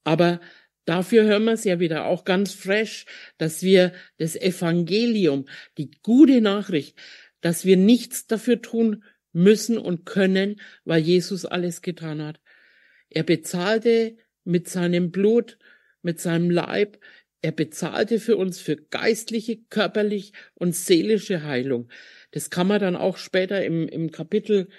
[0.04, 0.42] Aber
[0.84, 3.06] dafür hören wir es ja wieder auch ganz fresh,
[3.38, 6.98] dass wir das Evangelium, die gute Nachricht,
[7.40, 12.42] dass wir nichts dafür tun müssen und können, weil Jesus alles getan hat.
[13.10, 15.58] Er bezahlte mit seinem Blut,
[16.02, 17.00] mit seinem Leib,
[17.42, 21.90] er bezahlte für uns für geistliche, körperlich und seelische Heilung.
[22.32, 24.70] Das kann man dann auch später im, im Kapitel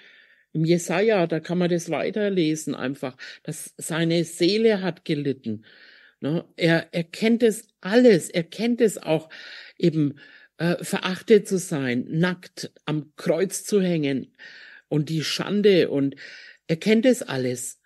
[0.53, 5.65] im Jesaja, da kann man das weiterlesen einfach, dass seine Seele hat gelitten.
[6.21, 6.45] Ne?
[6.55, 9.29] Er, er kennt es alles, er kennt es auch
[9.77, 10.19] eben
[10.57, 14.35] äh, verachtet zu sein, nackt am Kreuz zu hängen
[14.89, 16.15] und die Schande und
[16.67, 17.81] er kennt es alles.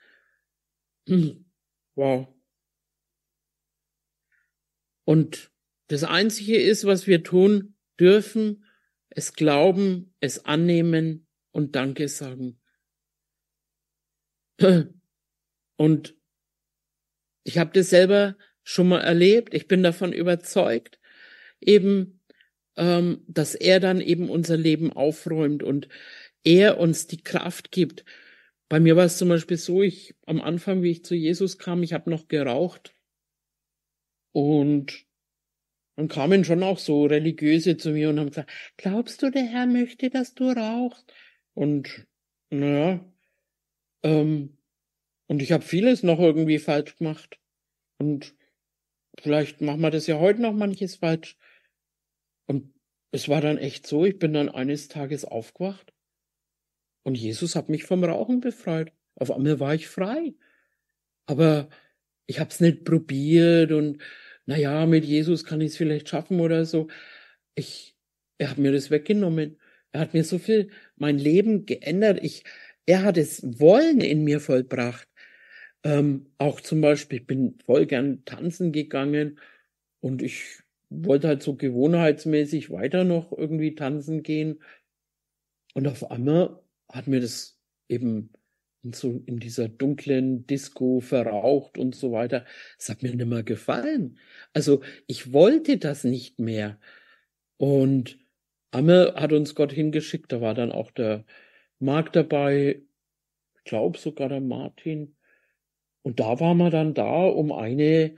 [1.08, 1.46] Hm.
[1.96, 2.37] Wow.
[5.08, 5.52] Und
[5.88, 8.66] das Einzige ist, was wir tun dürfen,
[9.10, 12.60] es glauben, es annehmen und Danke sagen.
[15.78, 16.16] Und
[17.46, 19.54] ich habe das selber schon mal erlebt.
[19.54, 21.00] Ich bin davon überzeugt,
[21.62, 22.20] eben,
[22.76, 25.88] ähm, dass er dann eben unser Leben aufräumt und
[26.44, 28.04] er uns die Kraft gibt.
[28.68, 31.82] Bei mir war es zum Beispiel so, ich am Anfang, wie ich zu Jesus kam,
[31.84, 32.97] ich habe noch geraucht
[34.32, 35.06] und
[35.96, 39.66] dann kamen schon auch so religiöse zu mir und haben gesagt, glaubst du, der Herr
[39.66, 41.12] möchte, dass du rauchst?
[41.54, 42.06] Und
[42.50, 43.04] naja,
[44.04, 44.58] ähm,
[45.28, 47.40] und ich habe vieles noch irgendwie falsch gemacht.
[47.98, 48.36] Und
[49.20, 51.36] vielleicht machen wir das ja heute noch manches falsch.
[52.46, 52.74] Und
[53.12, 55.94] es war dann echt so, ich bin dann eines Tages aufgewacht
[57.04, 58.92] und Jesus hat mich vom Rauchen befreit.
[59.16, 60.36] Auf einmal war ich frei.
[61.26, 61.70] Aber
[62.28, 64.02] ich hab's nicht probiert und
[64.46, 66.88] na ja, mit Jesus kann ich es vielleicht schaffen oder so.
[67.56, 67.96] Ich,
[68.38, 69.60] er hat mir das weggenommen.
[69.92, 72.20] Er hat mir so viel mein Leben geändert.
[72.24, 72.44] Ich,
[72.86, 75.08] er hat es Wollen in mir vollbracht.
[75.84, 79.40] Ähm, auch zum Beispiel, ich bin voll gern tanzen gegangen
[80.02, 84.62] und ich wollte halt so gewohnheitsmäßig weiter noch irgendwie tanzen gehen.
[85.74, 87.60] Und auf einmal hat mir das
[87.90, 88.32] eben
[88.84, 92.46] so, in dieser dunklen Disco verraucht und so weiter.
[92.78, 94.18] Es hat mir nicht mehr gefallen.
[94.54, 96.80] Also ich wollte das nicht mehr.
[97.58, 98.20] Und
[98.72, 101.26] einmal hat uns Gott hingeschickt, da war dann auch der
[101.80, 102.82] Marc dabei,
[103.56, 105.16] ich glaube sogar der Martin.
[106.04, 108.16] Und da waren wir dann da, um eine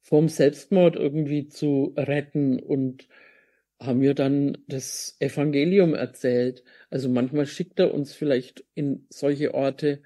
[0.00, 3.08] vom Selbstmord irgendwie zu retten und
[3.84, 6.64] haben wir dann das Evangelium erzählt.
[6.90, 10.02] Also manchmal schickt er uns vielleicht in solche Orte,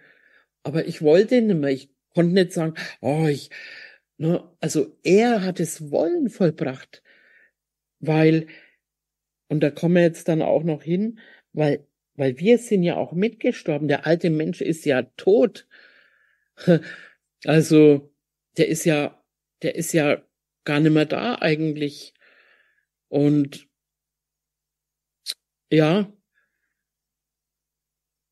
[0.62, 1.70] aber ich wollte nicht mehr.
[1.70, 3.50] Ich konnte nicht sagen, oh, ich,
[4.18, 7.02] ne, also er hat es Wollen vollbracht,
[8.00, 8.48] weil,
[9.48, 11.20] und da kommen wir jetzt dann auch noch hin,
[11.52, 13.88] weil, weil wir sind ja auch mitgestorben.
[13.88, 15.66] Der alte Mensch ist ja tot.
[17.44, 18.12] Also,
[18.56, 19.22] der ist ja,
[19.62, 20.22] der ist ja
[20.64, 22.14] gar nicht mehr da eigentlich.
[23.08, 23.68] Und
[25.70, 26.12] ja,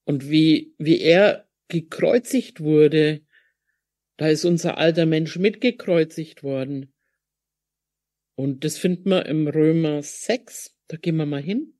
[0.04, 3.26] und wie, wie er gekreuzigt wurde,
[4.16, 6.94] da ist unser alter Mensch mitgekreuzigt worden.
[8.36, 11.78] Und das finden wir im Römer 6, da gehen wir mal hin.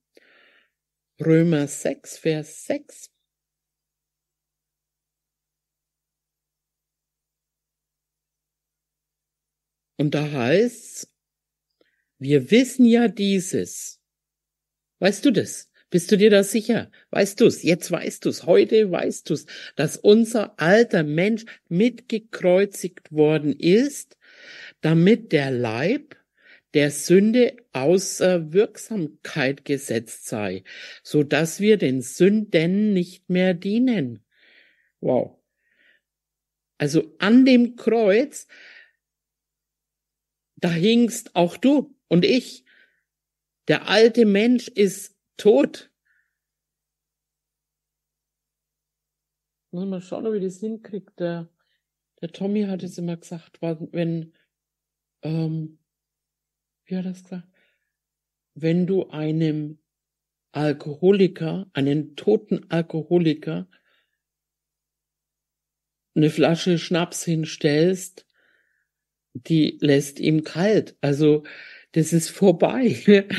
[1.20, 3.10] Römer 6, Vers 6.
[9.96, 11.13] Und da heißt's,
[12.18, 14.00] wir wissen ja dieses.
[14.98, 15.70] Weißt du das?
[15.90, 16.90] Bist du dir da sicher?
[17.10, 17.62] Weißt du's?
[17.62, 18.46] Jetzt weißt du's.
[18.46, 19.46] Heute weißt du's,
[19.76, 24.16] dass unser alter Mensch mitgekreuzigt worden ist,
[24.80, 26.16] damit der Leib
[26.74, 30.64] der Sünde außer Wirksamkeit gesetzt sei,
[31.04, 34.24] so dass wir den Sünden nicht mehr dienen.
[35.00, 35.38] Wow.
[36.76, 38.48] Also an dem Kreuz
[40.64, 42.64] da hingst auch du und ich.
[43.68, 45.92] Der alte Mensch ist tot.
[49.72, 51.12] Muss mal schauen, ob ich das hinkriege.
[51.18, 51.50] Der,
[52.22, 54.32] der Tommy hat es immer gesagt, wenn,
[55.20, 55.80] ähm,
[56.86, 57.48] wie hat er das gesagt?
[58.54, 59.80] Wenn du einem
[60.52, 63.68] Alkoholiker, einen toten Alkoholiker,
[66.14, 68.26] eine Flasche Schnaps hinstellst,
[69.34, 70.96] die lässt ihm kalt.
[71.00, 71.44] Also
[71.92, 73.26] das ist vorbei.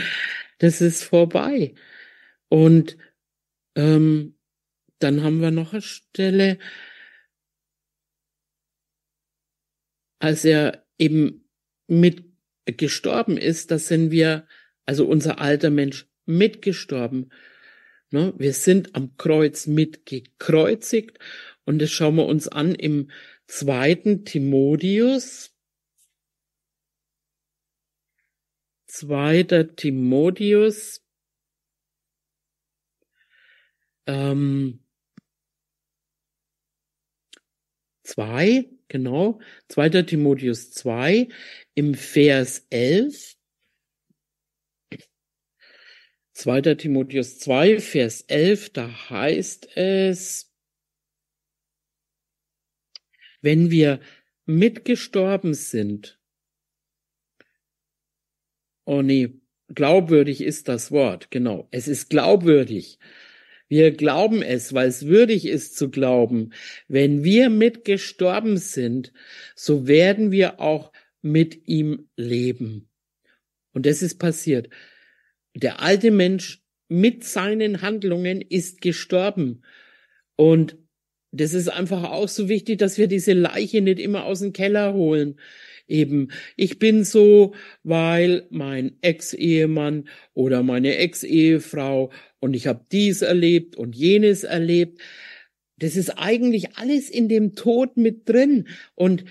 [0.57, 1.75] Das ist vorbei.
[2.47, 2.95] Und
[3.75, 4.37] ähm,
[4.99, 6.59] dann haben wir noch eine Stelle,
[10.19, 11.49] als er eben
[11.87, 12.23] mit
[12.65, 14.47] gestorben ist, da sind wir,
[14.85, 17.31] also unser alter Mensch, mitgestorben.
[18.11, 18.33] Ne?
[18.37, 21.19] Wir sind am Kreuz mitgekreuzigt
[21.65, 23.11] und das schauen wir uns an im
[23.45, 25.54] zweiten Timotheus,
[28.97, 31.05] Zweiter Timotheus,
[34.05, 34.85] ähm,
[38.03, 41.27] zwei, genau, zweiter Timotheus zwei
[41.73, 43.35] im Vers elf.
[46.31, 50.55] Zweiter Timotheus zwei Vers elf, da heißt es,
[53.41, 53.99] wenn wir
[54.45, 56.17] mitgestorben sind
[58.85, 59.39] Oh nee,
[59.73, 61.67] glaubwürdig ist das Wort, genau.
[61.71, 62.99] Es ist glaubwürdig.
[63.67, 66.51] Wir glauben es, weil es würdig ist zu glauben.
[66.87, 69.11] Wenn wir mitgestorben sind,
[69.55, 72.89] so werden wir auch mit ihm leben.
[73.73, 74.69] Und das ist passiert.
[75.55, 79.63] Der alte Mensch mit seinen Handlungen ist gestorben.
[80.35, 80.77] Und
[81.31, 84.93] das ist einfach auch so wichtig, dass wir diese Leiche nicht immer aus dem Keller
[84.93, 85.39] holen.
[85.87, 93.75] Eben, ich bin so, weil mein Ex-Ehemann oder meine Ex-Ehefrau und ich habe dies erlebt
[93.75, 95.01] und jenes erlebt.
[95.77, 98.67] Das ist eigentlich alles in dem Tod mit drin.
[98.95, 99.25] Und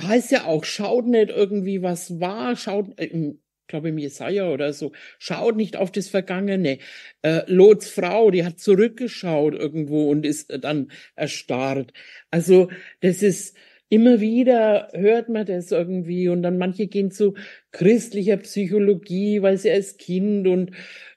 [0.00, 3.34] heißt ja auch, schaut nicht irgendwie, was war, schaut, äh,
[3.66, 6.78] glaube im Jesaja oder so, schaut nicht auf das Vergangene.
[7.22, 11.92] Äh, Lots Frau, die hat zurückgeschaut irgendwo und ist dann erstarrt.
[12.30, 12.68] Also
[13.00, 13.56] das ist
[13.90, 17.34] immer wieder hört man das irgendwie und dann manche gehen zu
[17.72, 20.70] christlicher Psychologie, weil sie als Kind und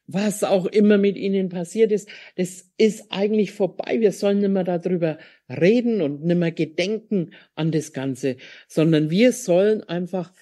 [0.05, 4.01] was auch immer mit ihnen passiert ist, das ist eigentlich vorbei.
[4.01, 8.35] Wir sollen nicht mehr darüber reden und nicht mehr gedenken an das Ganze,
[8.67, 10.33] sondern wir sollen einfach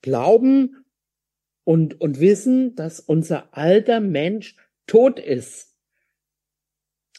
[0.00, 0.84] glauben
[1.64, 4.56] und, und wissen, dass unser alter Mensch
[4.86, 5.76] tot ist.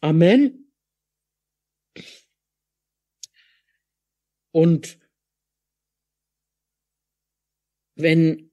[0.02, 0.65] Amen.
[4.56, 5.00] Und
[7.98, 8.52] wenn,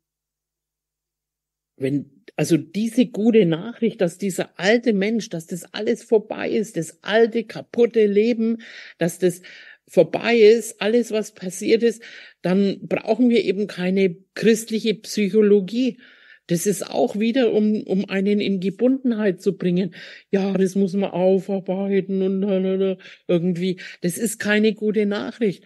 [1.77, 7.05] wenn, also diese gute Nachricht, dass dieser alte Mensch, dass das alles vorbei ist, das
[7.05, 8.63] alte, kaputte Leben,
[8.99, 9.43] dass das
[9.87, 12.03] vorbei ist, alles was passiert ist,
[12.41, 16.01] dann brauchen wir eben keine christliche Psychologie.
[16.49, 19.95] Das ist auch wieder, um, um einen in Gebundenheit zu bringen.
[20.33, 23.79] Ja, das muss man aufarbeiten und irgendwie.
[24.01, 25.63] Das ist keine gute Nachricht.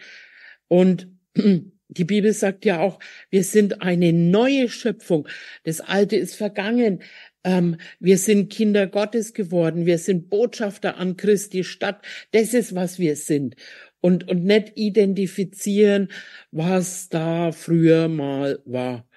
[0.67, 2.99] Und die Bibel sagt ja auch,
[3.29, 5.27] wir sind eine neue Schöpfung.
[5.63, 7.01] Das Alte ist vergangen.
[7.43, 9.85] Ähm, wir sind Kinder Gottes geworden.
[9.85, 12.05] Wir sind Botschafter an Christi Stadt.
[12.31, 13.55] Das ist, was wir sind
[14.01, 16.09] und, und nicht identifizieren,
[16.51, 19.07] was da früher mal war.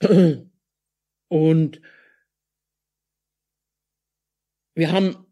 [1.28, 1.80] Und
[4.74, 5.26] wir haben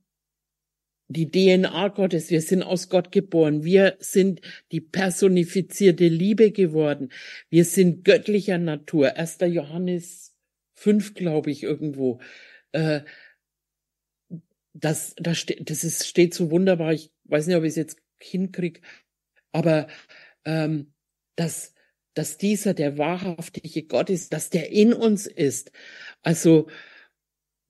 [1.08, 4.40] die DNA Gottes, wir sind aus Gott geboren, wir sind
[4.72, 7.10] die personifizierte Liebe geworden,
[7.48, 9.16] wir sind göttlicher Natur.
[9.16, 9.38] 1.
[9.46, 10.36] Johannes
[10.74, 12.20] 5, glaube ich, irgendwo.
[12.72, 13.00] Äh,
[14.74, 18.80] das, das, das ist, steht so wunderbar, ich weiß nicht, ob ich es jetzt hinkriege.
[19.50, 19.88] Aber
[20.44, 20.92] ähm,
[21.36, 21.74] dass,
[22.14, 25.72] dass dieser der wahrhaftige Gott ist, dass der in uns ist.
[26.22, 26.68] Also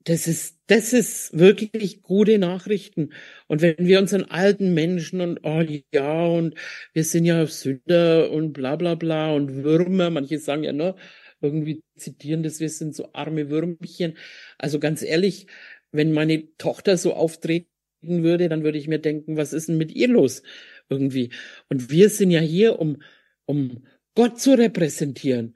[0.08, 3.12] das ist, das ist wirklich gute Nachrichten.
[3.46, 6.54] Und wenn wir unseren alten Menschen und, oh ja, und
[6.94, 10.94] wir sind ja Sünder und bla bla bla und Würmer, manche sagen ja, ne,
[11.42, 14.16] irgendwie zitieren das, wir sind so arme Würmchen.
[14.56, 15.46] Also ganz ehrlich,
[15.92, 17.68] wenn meine Tochter so auftreten
[18.00, 20.42] würde, dann würde ich mir denken, was ist denn mit ihr los
[20.88, 21.30] irgendwie?
[21.68, 23.02] Und wir sind ja hier, um,
[23.44, 25.54] um Gott zu repräsentieren.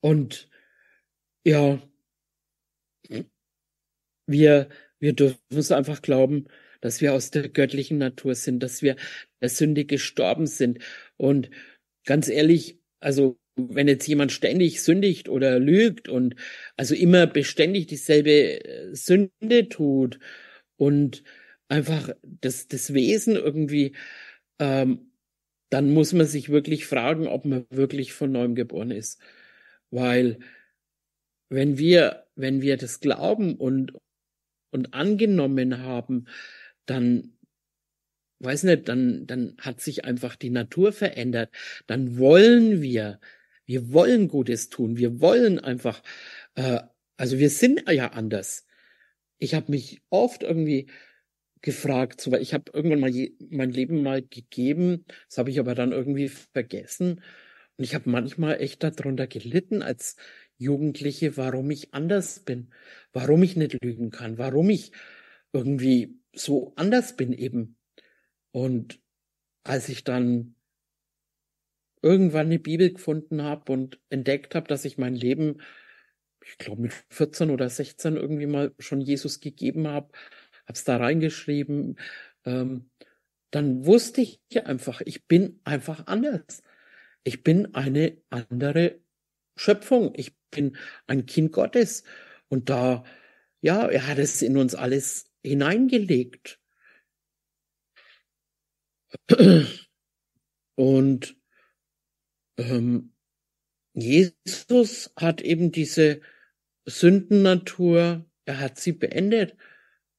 [0.00, 0.48] Und
[1.44, 1.80] ja,
[4.28, 4.68] wir,
[5.00, 6.46] wir dürfen es einfach glauben,
[6.80, 8.96] dass wir aus der göttlichen Natur sind, dass wir
[9.40, 10.78] der Sünde gestorben sind.
[11.16, 11.50] Und
[12.04, 16.36] ganz ehrlich, also wenn jetzt jemand ständig sündigt oder lügt und
[16.76, 20.18] also immer beständig dieselbe äh, Sünde tut
[20.76, 21.24] und
[21.68, 23.96] einfach das, das Wesen irgendwie,
[24.60, 25.10] ähm,
[25.70, 29.20] dann muss man sich wirklich fragen, ob man wirklich von neuem geboren ist.
[29.90, 30.38] Weil
[31.50, 33.92] wenn wir, wenn wir das glauben und,
[34.70, 36.26] und angenommen haben,
[36.86, 37.38] dann
[38.40, 41.50] weiß nicht, dann, dann hat sich einfach die Natur verändert.
[41.86, 43.20] Dann wollen wir,
[43.64, 44.96] wir wollen Gutes tun.
[44.96, 46.02] Wir wollen einfach,
[46.54, 46.80] äh,
[47.16, 48.66] also wir sind ja anders.
[49.38, 50.88] Ich habe mich oft irgendwie
[51.62, 55.58] gefragt, so, weil ich habe irgendwann mal je, mein Leben mal gegeben, das habe ich
[55.58, 57.22] aber dann irgendwie vergessen.
[57.76, 60.16] Und ich habe manchmal echt darunter gelitten als
[60.58, 62.72] Jugendliche, warum ich anders bin,
[63.12, 64.92] warum ich nicht lügen kann, warum ich
[65.52, 67.76] irgendwie so anders bin eben.
[68.50, 69.00] Und
[69.64, 70.56] als ich dann
[72.02, 75.60] irgendwann eine Bibel gefunden habe und entdeckt habe, dass ich mein Leben,
[76.44, 80.10] ich glaube mit 14 oder 16 irgendwie mal schon Jesus gegeben habe,
[80.66, 81.98] hab's da reingeschrieben,
[82.44, 82.90] ähm,
[83.50, 86.62] dann wusste ich einfach, ich bin einfach anders.
[87.24, 89.00] Ich bin eine andere
[89.56, 90.12] Schöpfung.
[90.14, 90.76] Ich bin
[91.06, 92.04] ein Kind Gottes.
[92.48, 93.04] Und da,
[93.60, 96.60] ja, er hat es in uns alles hineingelegt.
[100.74, 101.36] Und
[102.58, 103.12] ähm,
[103.94, 106.20] Jesus hat eben diese
[106.86, 109.56] Sündennatur, er hat sie beendet.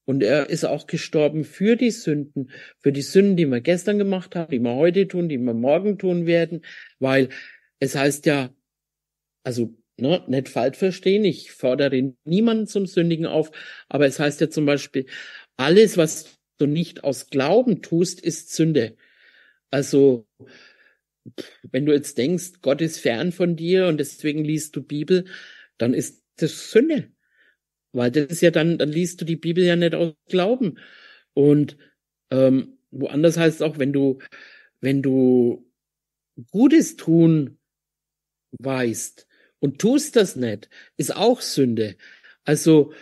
[0.05, 2.49] Und er ist auch gestorben für die Sünden,
[2.79, 5.99] für die Sünden, die wir gestern gemacht haben, die wir heute tun, die wir morgen
[5.99, 6.65] tun werden,
[6.97, 7.29] weil
[7.79, 8.49] es heißt ja,
[9.43, 13.51] also ne, nicht falsch verstehen, ich fordere niemanden zum Sündigen auf,
[13.87, 15.05] aber es heißt ja zum Beispiel,
[15.57, 18.95] alles, was du nicht aus Glauben tust, ist Sünde.
[19.71, 20.27] Also,
[21.63, 25.25] wenn du jetzt denkst, Gott ist fern von dir und deswegen liest du Bibel,
[25.77, 27.11] dann ist das Sünde.
[27.91, 30.79] Weil das ist ja dann, dann liest du die Bibel ja nicht aus Glauben.
[31.33, 31.77] Und
[32.31, 34.19] ähm, woanders heißt es auch, wenn du,
[34.81, 35.65] wenn du
[36.51, 37.59] Gutes tun
[38.51, 39.28] weißt
[39.59, 41.95] und tust das nicht, ist auch Sünde.
[42.45, 42.93] Also,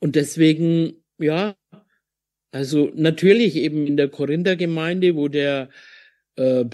[0.00, 1.56] und deswegen, ja,
[2.52, 5.70] also natürlich eben in der Korinther-Gemeinde, wo der,
[6.36, 6.64] äh,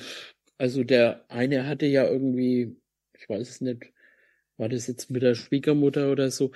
[0.59, 2.77] also der eine hatte ja irgendwie,
[3.18, 3.93] ich weiß es nicht,
[4.57, 6.53] war das jetzt mit der Schwiegermutter oder so,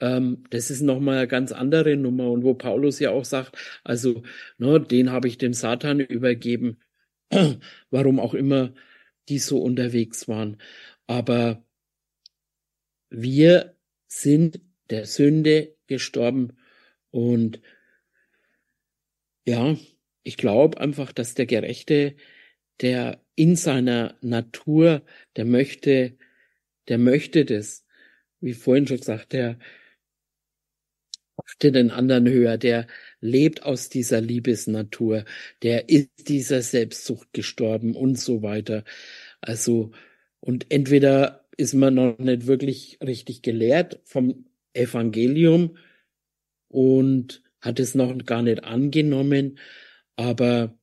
[0.00, 4.22] ähm, das ist nochmal eine ganz andere Nummer und wo Paulus ja auch sagt, also,
[4.58, 6.78] ne, den habe ich dem Satan übergeben,
[7.90, 8.74] warum auch immer
[9.28, 10.58] die so unterwegs waren.
[11.06, 11.64] Aber
[13.10, 13.76] wir
[14.08, 16.56] sind der Sünde gestorben
[17.10, 17.60] und
[19.46, 19.76] ja,
[20.22, 22.16] ich glaube einfach, dass der Gerechte,
[22.80, 25.02] der in seiner Natur,
[25.36, 26.16] der möchte
[26.88, 27.84] der möchte das,
[28.40, 29.58] wie vorhin schon gesagt, der
[31.36, 32.86] möchte den anderen höher, der
[33.20, 35.24] lebt aus dieser Liebesnatur,
[35.62, 38.84] der ist dieser Selbstsucht gestorben und so weiter.
[39.40, 39.92] Also,
[40.42, 45.76] und entweder ist man noch nicht wirklich richtig gelehrt vom Evangelium
[46.68, 49.58] und hat es noch gar nicht angenommen,
[50.16, 50.78] aber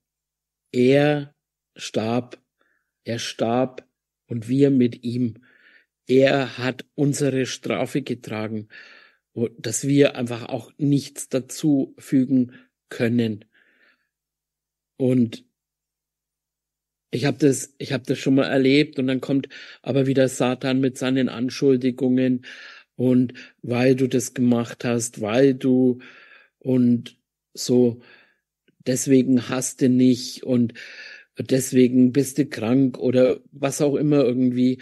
[0.72, 1.36] er
[1.76, 2.40] starb,
[3.04, 3.88] er starb
[4.28, 5.40] und wir mit ihm
[6.10, 8.68] er hat unsere Strafe getragen,
[9.60, 12.54] dass wir einfach auch nichts dazu fügen
[12.90, 13.46] können.
[14.98, 15.46] Und
[17.12, 19.50] ich habe das, ich habe das schon mal erlebt und dann kommt
[19.82, 22.46] aber wieder Satan mit seinen Anschuldigungen
[22.96, 26.00] und weil du das gemacht hast, weil du
[26.60, 27.18] und
[27.54, 28.02] so
[28.86, 30.74] deswegen hast du nicht und
[31.40, 34.82] deswegen bist du krank oder was auch immer irgendwie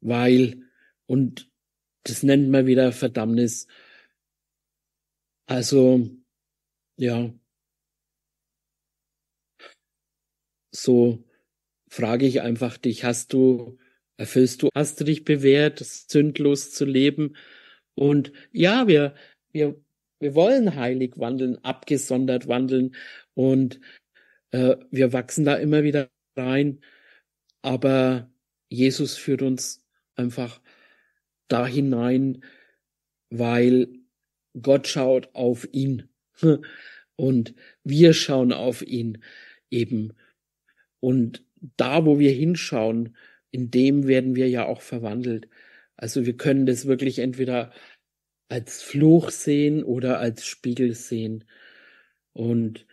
[0.00, 0.62] weil,
[1.06, 1.50] und
[2.04, 3.66] das nennt man wieder Verdammnis.
[5.46, 6.08] Also,
[6.96, 7.30] ja,
[10.72, 11.22] so
[11.90, 13.76] frage ich einfach dich, hast du,
[14.16, 17.36] erfüllst du, hast du dich bewährt, sündlos zu leben?
[17.94, 19.14] Und ja, wir,
[19.52, 19.76] wir,
[20.20, 22.94] wir wollen heilig wandeln, abgesondert wandeln
[23.34, 23.80] und
[24.52, 26.80] äh, wir wachsen da immer wieder rein.
[27.60, 28.30] Aber
[28.68, 29.84] Jesus führt uns
[30.14, 30.60] einfach
[31.48, 32.44] da hinein,
[33.30, 33.88] weil
[34.60, 36.08] Gott schaut auf ihn
[37.16, 39.22] und wir schauen auf ihn
[39.70, 40.14] eben.
[41.00, 41.44] Und
[41.76, 43.16] da, wo wir hinschauen,
[43.50, 45.48] in dem werden wir ja auch verwandelt.
[45.96, 47.72] Also wir können das wirklich entweder
[48.48, 51.44] als Fluch sehen oder als Spiegel sehen.
[52.32, 52.86] Und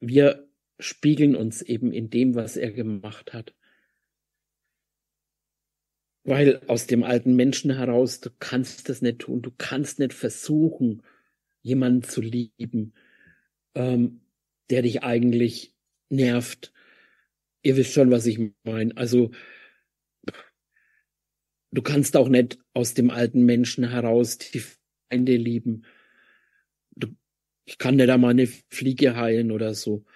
[0.00, 0.48] wir
[0.78, 3.54] spiegeln uns eben in dem, was er gemacht hat.
[6.24, 11.02] Weil aus dem alten Menschen heraus, du kannst das nicht tun, du kannst nicht versuchen,
[11.62, 12.92] jemanden zu lieben,
[13.74, 14.20] ähm,
[14.70, 15.74] der dich eigentlich
[16.10, 16.72] nervt.
[17.68, 18.96] Ihr wisst schon, was ich meine.
[18.96, 19.30] Also
[21.70, 24.62] du kannst auch nicht aus dem alten Menschen heraus die
[25.10, 25.84] Feinde lieben.
[26.96, 27.08] Du,
[27.66, 30.06] ich kann nicht einmal eine Fliege heilen oder so.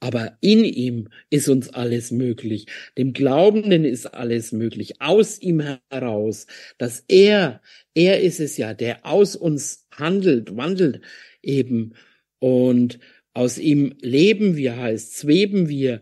[0.00, 2.66] Aber in ihm ist uns alles möglich.
[2.98, 5.00] Dem Glaubenden ist alles möglich.
[5.00, 6.48] Aus ihm heraus.
[6.78, 7.62] Dass er,
[7.94, 11.00] er ist es ja, der aus uns handelt, wandelt
[11.42, 11.94] eben.
[12.40, 12.98] Und
[13.34, 16.00] aus ihm leben wir, heißt, sweben wir.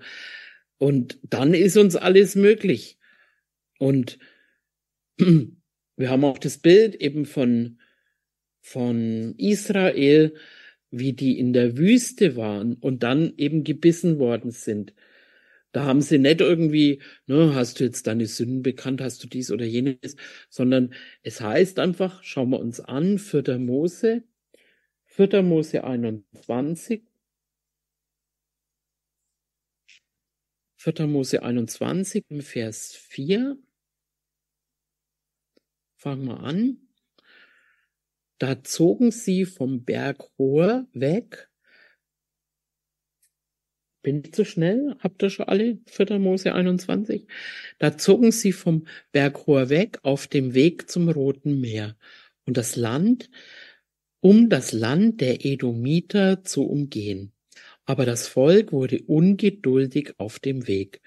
[0.80, 2.98] Und dann ist uns alles möglich.
[3.78, 4.18] Und
[5.18, 7.78] wir haben auch das Bild eben von,
[8.62, 10.34] von Israel,
[10.90, 14.94] wie die in der Wüste waren und dann eben gebissen worden sind.
[15.72, 19.52] Da haben sie nicht irgendwie, ne, hast du jetzt deine Sünden bekannt, hast du dies
[19.52, 20.16] oder jenes,
[20.48, 23.58] sondern es heißt einfach, schauen wir uns an, 4.
[23.58, 24.24] Mose,
[25.04, 25.42] 4.
[25.42, 27.02] Mose 21,
[30.80, 31.06] 4.
[31.06, 33.58] Mose 21 im Vers 4.
[35.96, 36.78] Fangen wir an.
[38.38, 41.50] Da zogen sie vom Berg Hor weg.
[44.00, 44.96] Bin ich zu schnell?
[45.00, 45.80] Habt ihr schon alle?
[45.84, 46.18] 4.
[46.18, 47.26] Mose 21.
[47.78, 51.94] Da zogen sie vom Berg Hor weg auf dem Weg zum Roten Meer.
[52.46, 53.28] Und das Land,
[54.20, 57.34] um das Land der Edomiter zu umgehen.
[57.91, 61.01] Aber das Volk wurde ungeduldig auf dem Weg.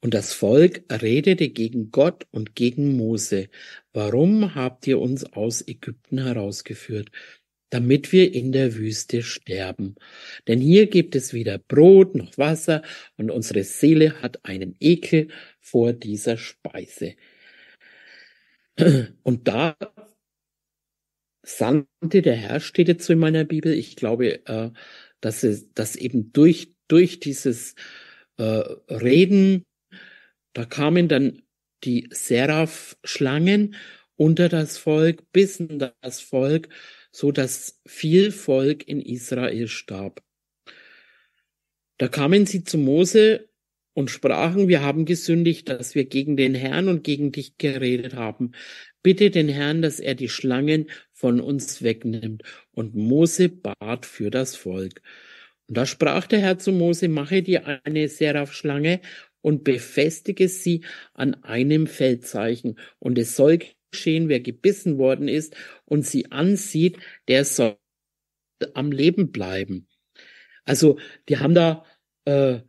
[0.00, 3.48] Und das Volk redete gegen Gott und gegen Mose.
[3.92, 7.10] Warum habt ihr uns aus Ägypten herausgeführt?
[7.70, 9.96] Damit wir in der Wüste sterben.
[10.46, 12.82] Denn hier gibt es weder Brot noch Wasser
[13.16, 15.26] und unsere Seele hat einen Ekel
[15.58, 17.16] vor dieser Speise.
[19.24, 19.76] Und da
[21.42, 23.72] sandte der Herr, steht jetzt so in meiner Bibel.
[23.72, 24.70] Ich glaube, äh,
[25.20, 27.74] dass, es, dass eben durch, durch dieses
[28.36, 29.64] äh, Reden
[30.58, 31.42] da kamen dann
[31.84, 33.76] die Seraph-Schlangen
[34.16, 36.68] unter das Volk, bissen das Volk,
[37.12, 40.20] so dass viel Volk in Israel starb.
[41.98, 43.48] Da kamen sie zu Mose
[43.94, 48.50] und sprachen, wir haben gesündigt, dass wir gegen den Herrn und gegen dich geredet haben.
[49.02, 52.42] Bitte den Herrn, dass er die Schlangen von uns wegnimmt.
[52.72, 55.02] Und Mose bat für das Volk.
[55.66, 59.00] Und da sprach der Herr zu Mose, mache dir eine Seraph-Schlange
[59.40, 60.84] und befestige sie
[61.14, 62.78] an einem Feldzeichen.
[62.98, 67.76] Und es soll geschehen, wer gebissen worden ist und sie ansieht, der soll
[68.74, 69.88] am Leben bleiben.
[70.64, 71.84] Also die haben da,
[72.24, 72.60] äh,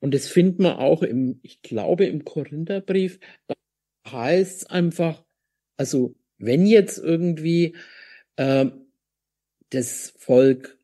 [0.00, 3.54] und das findet man auch im, ich glaube im Korintherbrief, da
[4.12, 5.24] heißt einfach,
[5.76, 7.76] also wenn jetzt irgendwie
[8.36, 8.66] äh,
[9.70, 10.78] das Volk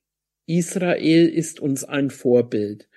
[0.47, 2.89] Israel ist uns ein Vorbild,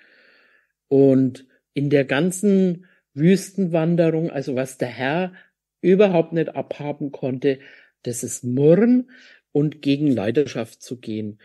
[0.88, 5.32] und in der ganzen Wüstenwanderung, also was der Herr
[5.80, 7.60] überhaupt nicht abhaben konnte,
[8.02, 9.10] das ist Murren
[9.52, 11.38] und gegen Leidenschaft zu gehen.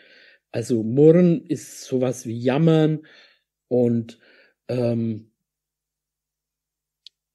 [0.51, 3.05] Also Murren ist sowas wie Jammern
[3.67, 4.19] und
[4.67, 5.31] ähm,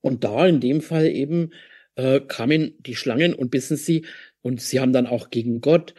[0.01, 1.53] und da in dem Fall eben
[1.97, 4.07] äh, kamen die Schlangen und bissen sie
[4.43, 5.95] und sie haben dann auch gegen Gott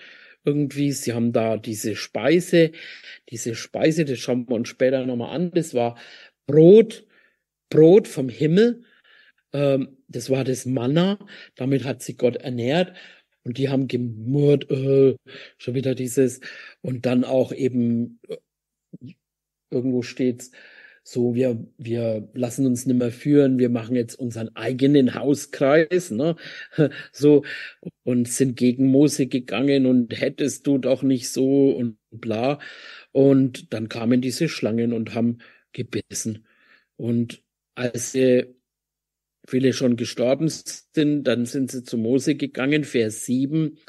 [0.45, 0.91] irgendwie.
[0.91, 2.71] Sie haben da diese Speise,
[3.29, 5.97] diese Speise, das schauen wir uns später nochmal an, das war
[6.47, 7.05] Brot,
[7.69, 8.83] Brot vom Himmel.
[9.53, 11.19] Ähm, das war das Manna,
[11.55, 12.95] damit hat sich Gott ernährt.
[13.43, 15.15] Und die haben gemurrt, äh,
[15.57, 16.41] schon wieder dieses,
[16.81, 18.37] und dann auch eben, äh,
[19.71, 20.51] irgendwo steht's,
[21.11, 26.35] so wir wir lassen uns nicht mehr führen, wir machen jetzt unseren eigenen Hauskreis, ne?
[27.11, 27.43] So
[28.03, 32.59] und sind gegen Mose gegangen und hättest du doch nicht so und bla.
[33.11, 35.39] Und dann kamen diese Schlangen und haben
[35.73, 36.45] gebissen.
[36.95, 37.41] Und
[37.75, 38.55] als sie
[39.47, 43.79] viele schon gestorben sind, dann sind sie zu Mose gegangen, Vers 7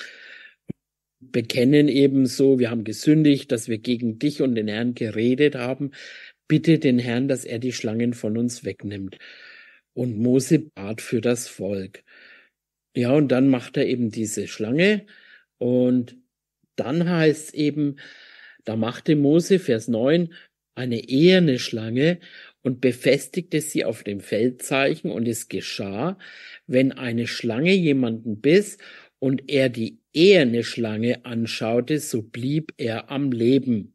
[1.21, 5.91] bekennen ebenso, wir haben gesündigt, dass wir gegen dich und den Herrn geredet haben
[6.51, 9.19] bitte den Herrn, dass er die Schlangen von uns wegnimmt.
[9.95, 12.03] Und Mose bat für das Volk.
[12.97, 15.07] Ja, und dann macht er eben diese Schlange
[15.59, 16.17] und
[16.75, 17.97] dann heißt eben,
[18.65, 20.35] da machte Mose, Vers 9,
[20.75, 22.19] eine eherne Schlange
[22.63, 26.19] und befestigte sie auf dem Feldzeichen und es geschah,
[26.67, 28.77] wenn eine Schlange jemanden biss
[29.21, 33.95] und er die eherne Schlange anschaute, so blieb er am Leben.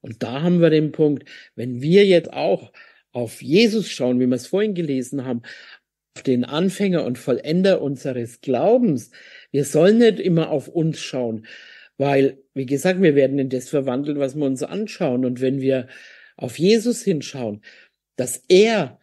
[0.00, 2.72] Und da haben wir den Punkt, wenn wir jetzt auch
[3.12, 5.42] auf Jesus schauen, wie wir es vorhin gelesen haben,
[6.16, 9.10] auf den Anfänger und Vollender unseres Glaubens,
[9.50, 11.46] wir sollen nicht immer auf uns schauen,
[11.96, 15.24] weil, wie gesagt, wir werden in das verwandeln, was wir uns anschauen.
[15.24, 15.86] Und wenn wir
[16.36, 17.62] auf Jesus hinschauen,
[18.16, 18.98] dass er,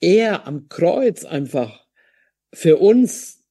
[0.00, 1.86] er am Kreuz einfach
[2.52, 3.44] für uns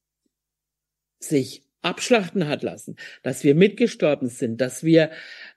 [1.18, 5.10] sich abschlachten hat lassen, dass wir mitgestorben sind, dass wir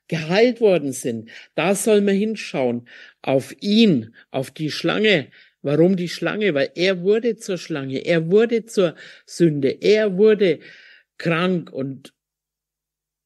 [0.08, 1.30] geheilt worden sind.
[1.56, 2.88] Da soll man hinschauen.
[3.22, 5.32] Auf ihn, auf die Schlange.
[5.62, 6.54] Warum die Schlange?
[6.54, 8.06] Weil er wurde zur Schlange.
[8.06, 8.96] Er wurde zur
[9.26, 9.70] Sünde.
[9.82, 10.60] Er wurde
[11.18, 12.14] krank und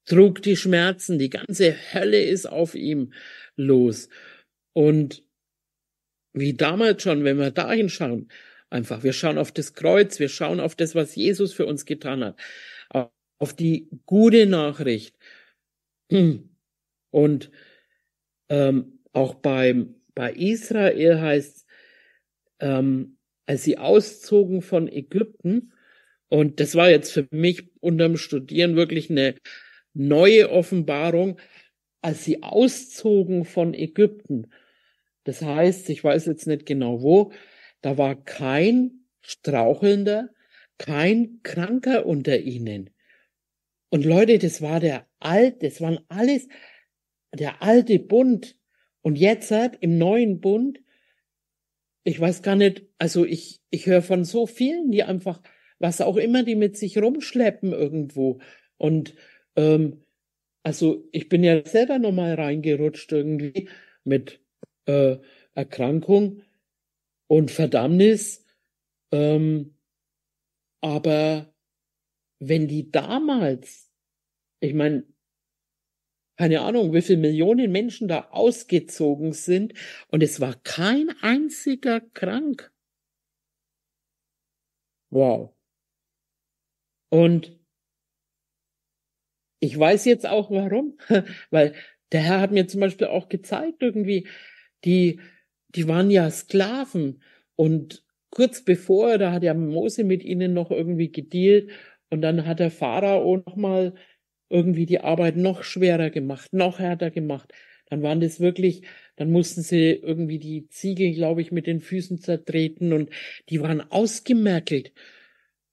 [0.05, 1.19] trug die Schmerzen.
[1.19, 3.13] Die ganze Hölle ist auf ihm
[3.55, 4.09] los.
[4.73, 5.23] Und
[6.33, 8.29] wie damals schon, wenn wir da hinschauen,
[8.69, 12.23] einfach, wir schauen auf das Kreuz, wir schauen auf das, was Jesus für uns getan
[12.23, 12.39] hat,
[13.39, 15.15] auf die gute Nachricht.
[17.11, 17.51] Und
[18.49, 21.65] ähm, auch beim, bei Israel heißt,
[22.59, 25.73] ähm, als sie auszogen von Ägypten,
[26.29, 29.35] und das war jetzt für mich unterm Studieren wirklich eine
[29.93, 31.39] neue Offenbarung,
[32.01, 34.51] als sie auszogen von Ägypten.
[35.23, 37.31] Das heißt, ich weiß jetzt nicht genau wo,
[37.81, 40.29] da war kein Strauchelnder,
[40.77, 42.89] kein Kranker unter ihnen.
[43.89, 46.47] Und Leute, das war der alt, das waren alles
[47.33, 48.57] der alte Bund
[49.01, 50.79] und jetzt hat im neuen Bund,
[52.03, 55.41] ich weiß gar nicht, also ich, ich höre von so vielen, die einfach
[55.79, 58.39] was auch immer die mit sich rumschleppen irgendwo.
[58.77, 59.13] Und
[59.55, 60.03] ähm,
[60.63, 63.69] also ich bin ja selber nochmal reingerutscht irgendwie
[64.03, 64.41] mit
[64.85, 65.17] äh,
[65.53, 66.41] Erkrankung
[67.27, 68.45] und Verdammnis.
[69.11, 69.75] Ähm,
[70.81, 71.53] aber
[72.39, 73.91] wenn die damals,
[74.59, 75.05] ich meine,
[76.37, 79.73] keine Ahnung, wie viele Millionen Menschen da ausgezogen sind
[80.09, 82.71] und es war kein einziger krank.
[85.09, 85.53] Wow.
[87.09, 87.57] Und
[89.59, 90.97] ich weiß jetzt auch warum,
[91.49, 91.73] weil
[92.11, 94.27] der Herr hat mir zum Beispiel auch gezeigt irgendwie,
[94.85, 95.19] die,
[95.69, 97.21] die waren ja Sklaven
[97.55, 101.71] und kurz bevor, da hat ja Mose mit ihnen noch irgendwie gedealt
[102.09, 103.95] und dann hat der Pharao nochmal
[104.49, 107.53] irgendwie die Arbeit noch schwerer gemacht, noch härter gemacht.
[107.89, 108.83] Dann waren das wirklich,
[109.15, 113.09] dann mussten sie irgendwie die Ziegel, glaube ich, mit den Füßen zertreten und
[113.49, 114.91] die waren ausgemerkelt.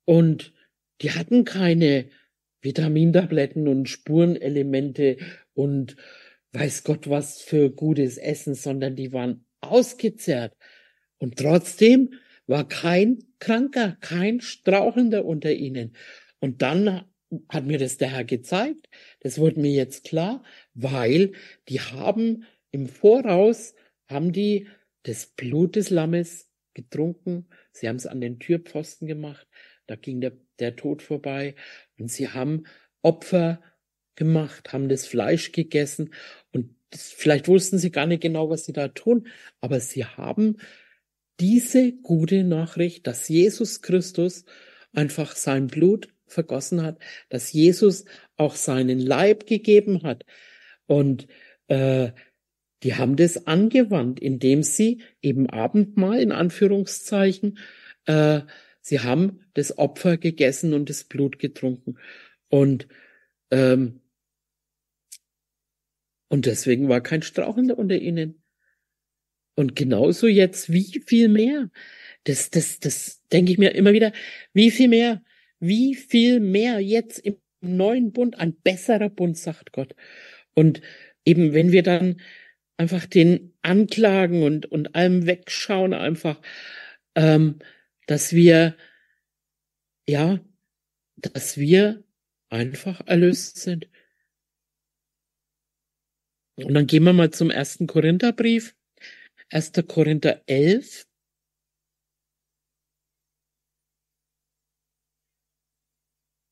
[0.04, 0.52] Und
[1.00, 2.06] die hatten keine
[2.62, 5.16] Vitamintabletten und Spurenelemente
[5.54, 5.96] und
[6.52, 10.54] weiß Gott was für gutes Essen, sondern die waren ausgezehrt.
[11.18, 12.14] Und trotzdem
[12.46, 15.96] war kein Kranker, kein Strauchender unter ihnen.
[16.38, 17.04] Und dann
[17.48, 18.88] hat mir das der Herr gezeigt.
[19.20, 20.42] Das wurde mir jetzt klar,
[20.74, 21.32] weil
[21.68, 23.74] die haben im Voraus,
[24.08, 24.68] haben die
[25.02, 27.46] das Blut des Lammes getrunken.
[27.72, 29.46] Sie haben es an den Türpfosten gemacht.
[29.86, 31.54] Da ging der, der Tod vorbei.
[31.98, 32.64] Und sie haben
[33.02, 33.62] Opfer
[34.16, 36.14] gemacht, haben das Fleisch gegessen.
[36.52, 39.28] Und das, vielleicht wussten sie gar nicht genau, was sie da tun.
[39.60, 40.58] Aber sie haben
[41.40, 44.44] diese gute Nachricht, dass Jesus Christus
[44.92, 46.98] einfach sein Blut vergossen hat,
[47.28, 48.04] dass Jesus
[48.36, 50.24] auch seinen Leib gegeben hat.
[50.86, 51.26] Und
[51.68, 52.12] äh,
[52.82, 57.58] die haben das angewandt, indem sie eben Abendmahl in Anführungszeichen,
[58.06, 58.40] äh,
[58.80, 61.96] sie haben das Opfer gegessen und das Blut getrunken.
[62.48, 62.88] Und
[63.50, 64.00] ähm,
[66.28, 68.42] und deswegen war kein Strauchender unter ihnen.
[69.54, 71.70] Und genauso jetzt, wie viel mehr?
[72.24, 74.12] Das, das, das denke ich mir immer wieder,
[74.52, 75.22] wie viel mehr?
[75.60, 79.94] Wie viel mehr jetzt im neuen Bund, ein besserer Bund, sagt Gott.
[80.54, 80.82] Und
[81.24, 82.20] eben, wenn wir dann
[82.76, 86.40] einfach den Anklagen und, und allem wegschauen, einfach,
[87.14, 87.58] ähm,
[88.06, 88.76] dass wir,
[90.06, 90.40] ja,
[91.16, 92.04] dass wir
[92.50, 93.88] einfach erlöst sind.
[96.56, 98.76] Und dann gehen wir mal zum ersten Korintherbrief.
[99.50, 99.72] 1.
[99.88, 101.06] Korinther 11.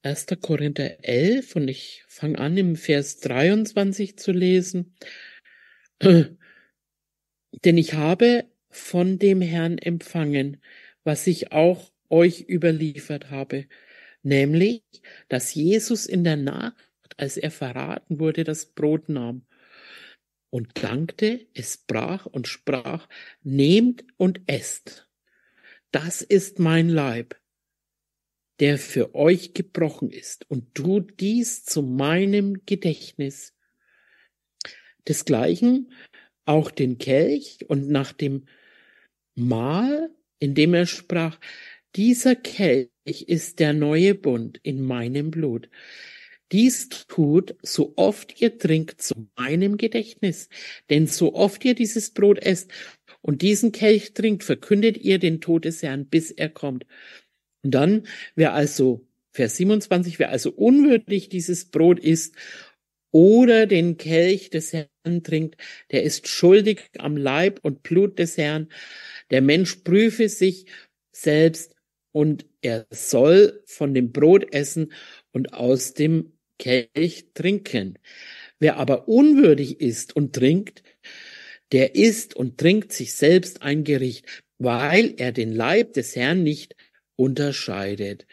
[0.05, 0.27] 1.
[0.41, 4.97] Korinther 11 und ich fange an im Vers 23 zu lesen.
[6.03, 10.61] Denn ich habe von dem Herrn empfangen,
[11.05, 13.67] was ich auch euch überliefert habe,
[14.25, 14.83] nämlich,
[15.29, 16.75] dass Jesus in der Nacht,
[17.17, 19.47] als er verraten wurde, das Brot nahm
[20.51, 23.09] und dankte, es brach und sprach,
[23.45, 25.09] nehmt und esst.
[25.93, 27.37] Das ist mein Leib,
[28.63, 33.55] der für euch gebrochen ist, und tut dies zu meinem Gedächtnis.
[35.09, 35.93] Desgleichen
[36.45, 38.47] auch den Kelch und nach dem
[39.35, 41.41] Mahl, in dem er sprach,
[41.97, 45.69] dieser Kelch ist der neue Bund in meinem Blut.
[46.53, 50.49] Dies tut, so oft ihr trinkt, zu meinem Gedächtnis.
[50.89, 52.71] Denn so oft ihr dieses Brot esst
[53.23, 56.87] und diesen Kelch trinkt, verkündet ihr den Tod des Herrn, bis er kommt.
[57.63, 62.35] Und dann, wer also, Vers 27, wer also unwürdig dieses Brot isst
[63.11, 65.57] oder den Kelch des Herrn trinkt,
[65.91, 68.69] der ist schuldig am Leib und Blut des Herrn.
[69.31, 70.67] Der Mensch prüfe sich
[71.13, 71.75] selbst
[72.13, 74.93] und er soll von dem Brot essen
[75.33, 77.99] und aus dem Kelch trinken.
[78.59, 80.83] Wer aber unwürdig ist und trinkt,
[81.73, 84.27] der isst und trinkt sich selbst ein Gericht,
[84.59, 86.77] weil er den Leib des Herrn nicht
[87.23, 88.27] unterscheidet.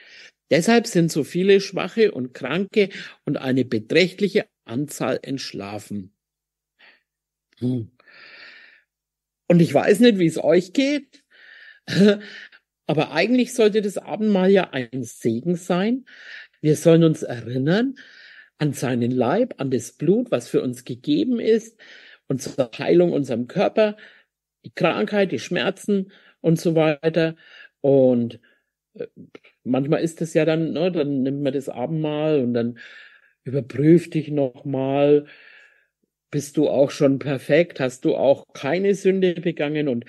[0.50, 2.90] Deshalb sind so viele Schwache und Kranke
[3.24, 6.12] und eine beträchtliche Anzahl entschlafen.
[7.60, 7.92] Hm.
[9.48, 11.24] Und ich weiß nicht, wie es euch geht,
[12.88, 16.06] aber eigentlich sollte das Abendmahl ja ein Segen sein.
[16.62, 17.96] Wir sollen uns erinnern
[18.58, 21.80] an seinen Leib, an das Blut, was für uns gegeben ist,
[22.28, 23.98] und zur Heilung unserem Körper,
[24.66, 26.12] die Krankheit, die Schmerzen
[26.42, 27.36] und so weiter.
[27.82, 28.40] Und
[29.64, 32.80] manchmal ist es ja dann, ne, dann nimmt man das Abendmahl und dann
[33.44, 35.28] überprüft dich nochmal,
[36.32, 40.06] bist du auch schon perfekt, hast du auch keine Sünde begangen und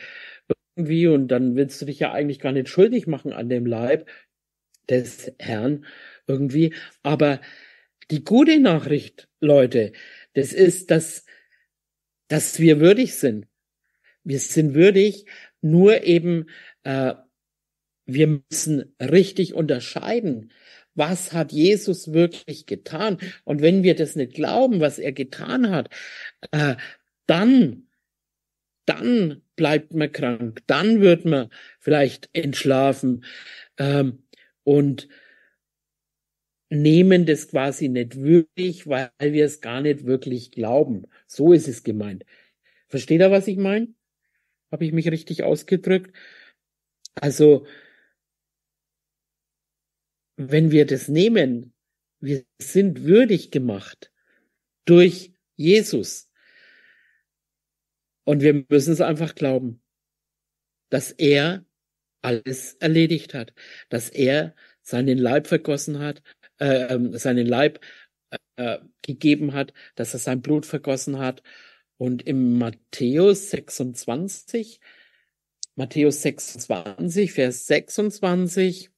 [0.77, 4.09] irgendwie, und dann willst du dich ja eigentlich gar nicht schuldig machen an dem Leib.
[4.91, 5.87] des Herrn
[6.27, 6.75] irgendwie.
[7.03, 7.41] Aber
[8.11, 9.93] die gute Nachricht, Leute,
[10.35, 11.25] das ist, dass,
[12.29, 13.47] dass wir würdig sind.
[14.25, 15.27] Wir sind würdig,
[15.63, 16.47] nur eben,
[16.85, 17.15] äh,
[18.15, 20.51] wir müssen richtig unterscheiden.
[20.95, 23.19] Was hat Jesus wirklich getan?
[23.45, 25.89] Und wenn wir das nicht glauben, was er getan hat,
[26.51, 26.77] äh,
[27.27, 27.89] dann,
[28.87, 31.49] dann bleibt man krank, dann wird man
[31.79, 33.25] vielleicht entschlafen
[33.79, 34.25] ähm,
[34.65, 35.09] und
[36.71, 41.07] nehmen das quasi nicht wirklich, weil wir es gar nicht wirklich glauben.
[41.27, 42.25] So ist es gemeint.
[42.89, 43.89] Versteht ihr, was ich meine?
[44.71, 46.15] Habe ich mich richtig ausgedrückt?
[47.15, 47.67] Also,
[50.49, 51.75] wenn wir das nehmen,
[52.21, 54.11] wir sind würdig gemacht
[54.87, 56.31] durch Jesus.
[58.25, 59.83] Und wir müssen es einfach glauben,
[60.89, 61.67] dass er
[62.23, 63.53] alles erledigt hat,
[63.91, 66.23] dass er seinen Leib vergossen hat,
[66.59, 67.81] äh, seinen Leib
[68.57, 71.43] äh, gegeben hat, dass er sein Blut vergossen hat.
[71.99, 74.81] Und im Matthäus 26,
[75.75, 78.91] Matthäus 26, Vers 26,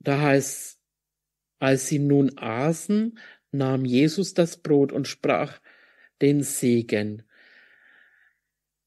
[0.00, 0.78] da heißt,
[1.58, 3.18] als sie nun aßen,
[3.50, 5.60] nahm Jesus das Brot und sprach
[6.20, 7.22] den Segen,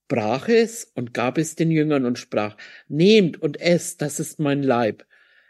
[0.07, 2.57] brach es und gab es den Jüngern und sprach,
[2.87, 5.05] nehmt und esst, das ist mein Leib.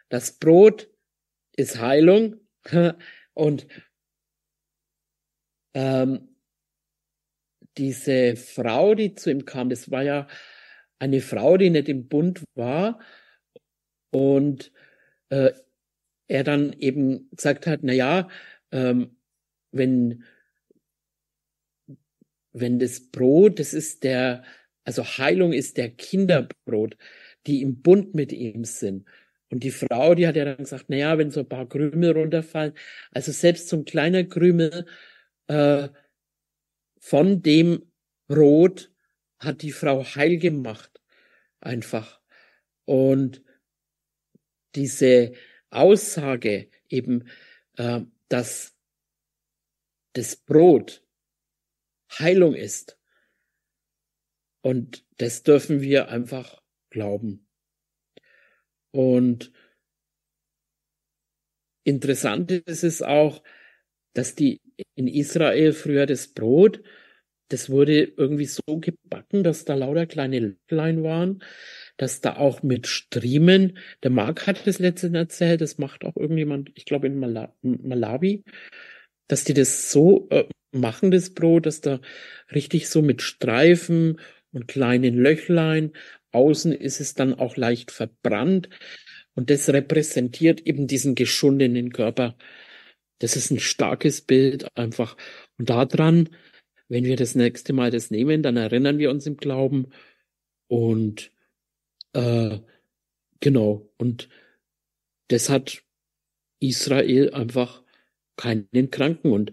[0.09, 0.89] Das Brot
[1.55, 2.37] ist Heilung
[3.33, 3.67] und
[5.73, 6.35] ähm,
[7.77, 10.27] diese Frau, die zu ihm kam, das war ja
[10.99, 12.99] eine Frau, die nicht im Bund war
[14.11, 14.71] und
[15.29, 15.51] äh,
[16.27, 18.29] er dann eben gesagt hat, na ja,
[18.71, 19.17] ähm,
[19.71, 20.23] wenn
[22.51, 24.43] wenn das Brot, das ist der,
[24.83, 26.97] also Heilung ist der Kinderbrot,
[27.47, 29.07] die im Bund mit ihm sind.
[29.51, 32.11] Und die Frau, die hat ja dann gesagt, na ja, wenn so ein paar Krümel
[32.11, 32.73] runterfallen,
[33.11, 34.85] also selbst so ein kleiner Krümel
[35.47, 35.89] äh,
[36.99, 37.91] von dem
[38.27, 38.91] Brot
[39.39, 41.01] hat die Frau heil gemacht,
[41.61, 42.19] einfach.
[42.85, 43.43] Und
[44.75, 45.33] diese
[45.69, 47.29] Aussage eben,
[47.77, 48.75] äh, dass
[50.13, 51.03] das Brot
[52.17, 52.97] Heilung ist.
[54.61, 57.47] Und das dürfen wir einfach glauben.
[58.91, 59.51] Und
[61.83, 63.43] interessant ist es auch,
[64.13, 64.61] dass die
[64.95, 66.81] in Israel früher das Brot,
[67.49, 71.43] das wurde irgendwie so gebacken, dass da lauter kleine Löcklein waren,
[71.99, 76.71] dass da auch mit Striemen, der Marc hat das letztens erzählt, das macht auch irgendjemand,
[76.75, 78.45] ich glaube in Mala Malawi,
[79.27, 81.99] dass die das so äh, machen, das Brot, dass da
[82.53, 84.21] richtig so mit Streifen
[84.53, 85.91] und kleinen Löchlein,
[86.31, 88.69] außen ist es dann auch leicht verbrannt
[89.35, 92.37] und das repräsentiert eben diesen geschundenen Körper.
[93.19, 95.17] Das ist ein starkes Bild einfach.
[95.57, 96.29] Und daran,
[96.87, 99.89] wenn wir das nächste Mal das nehmen, dann erinnern wir uns im Glauben
[100.67, 101.33] und
[102.13, 102.59] äh,
[103.39, 103.89] genau.
[103.97, 104.29] Und
[105.27, 105.83] das hat
[106.59, 107.83] Israel einfach
[108.35, 109.51] keinen Kranken und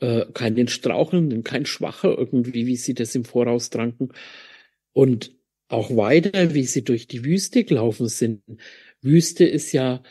[0.00, 4.10] äh, keinen Strauchelnden, kein Schwacher irgendwie, wie sie das im Voraus tranken.
[4.92, 5.34] Und
[5.68, 8.42] auch weiter, wie sie durch die Wüste gelaufen sind.
[9.00, 10.02] Wüste ist ja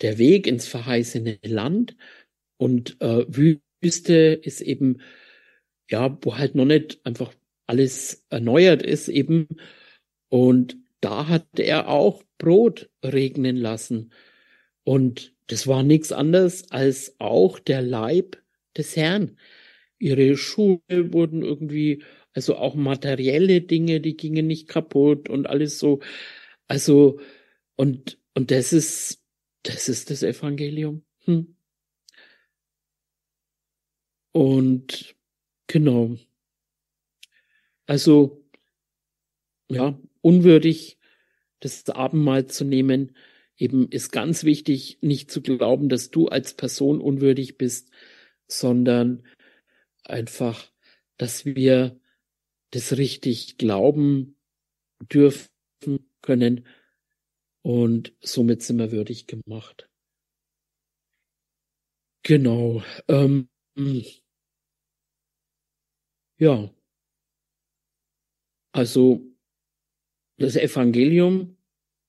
[0.00, 1.96] der Weg ins verheißene Land
[2.58, 5.00] und äh, Wüste ist eben,
[5.90, 7.32] ja, wo halt noch nicht einfach
[7.66, 9.48] alles erneuert ist eben.
[10.28, 14.12] Und da hat er auch Brot regnen lassen.
[14.84, 18.42] Und das war nichts anderes als auch der Leib
[18.76, 19.38] des Herrn.
[19.98, 26.00] Ihre Schuhe wurden irgendwie, also auch materielle Dinge, die gingen nicht kaputt und alles so.
[26.68, 27.20] Also,
[27.76, 29.22] und, und das ist,
[29.62, 31.04] das ist das Evangelium.
[31.24, 31.56] Hm.
[34.32, 35.16] Und
[35.66, 36.16] genau.
[37.86, 38.44] Also,
[39.70, 39.98] ja,
[40.28, 40.98] unwürdig,
[41.60, 43.16] das Abendmahl zu nehmen,
[43.56, 47.90] eben ist ganz wichtig, nicht zu glauben, dass du als Person unwürdig bist,
[48.46, 49.24] sondern
[50.04, 50.70] einfach,
[51.16, 51.98] dass wir
[52.70, 54.36] das richtig glauben
[55.00, 55.48] dürfen
[56.22, 56.66] können
[57.62, 59.88] und somit sind wir würdig gemacht.
[62.22, 62.82] Genau.
[63.08, 63.48] Ähm,
[66.38, 66.70] ja.
[68.72, 69.27] Also
[70.38, 71.56] das Evangelium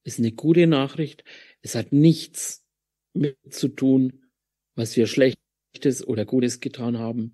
[0.04, 1.24] ist eine gute Nachricht.
[1.62, 2.66] Es hat nichts
[3.14, 4.26] mit zu tun,
[4.76, 7.34] was wir Schlechtes oder Gutes getan haben.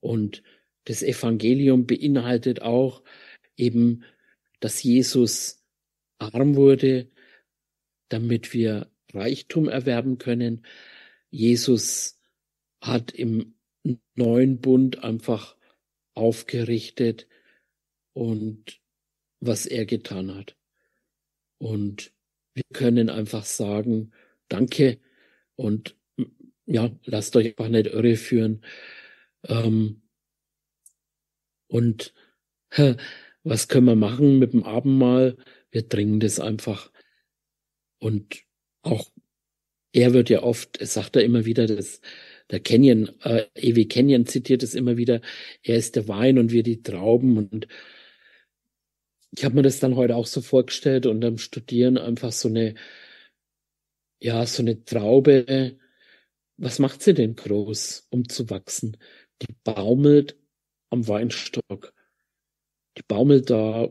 [0.00, 0.42] Und
[0.84, 3.02] das Evangelium beinhaltet auch
[3.56, 4.04] eben,
[4.60, 5.62] dass Jesus
[6.18, 7.10] arm wurde,
[8.08, 10.66] damit wir Reichtum erwerben können.
[11.30, 12.20] Jesus
[12.80, 13.54] hat im
[14.14, 15.56] neuen Bund einfach
[16.14, 17.28] aufgerichtet
[18.12, 18.79] und
[19.40, 20.56] was er getan hat.
[21.58, 22.12] Und
[22.54, 24.12] wir können einfach sagen,
[24.48, 24.98] danke
[25.56, 25.96] und
[26.66, 28.64] ja, lasst euch einfach nicht irre führen.
[29.44, 30.02] Ähm,
[31.68, 32.14] und
[33.42, 35.36] was können wir machen mit dem Abendmahl?
[35.70, 36.90] Wir dringen das einfach.
[37.98, 38.44] Und
[38.82, 39.10] auch
[39.92, 42.00] er wird ja oft, es sagt er immer wieder, dass
[42.50, 45.20] der Kenyon, äh, Ewi Kenyon zitiert es immer wieder,
[45.62, 47.66] er ist der Wein und wir die Trauben und
[49.32, 52.74] ich habe mir das dann heute auch so vorgestellt und am Studieren einfach so eine,
[54.20, 55.78] ja, so eine Traube,
[56.56, 58.96] was macht sie denn groß, um zu wachsen?
[59.42, 60.36] Die baumelt
[60.90, 61.94] am Weinstock.
[62.96, 63.88] Die baumelt da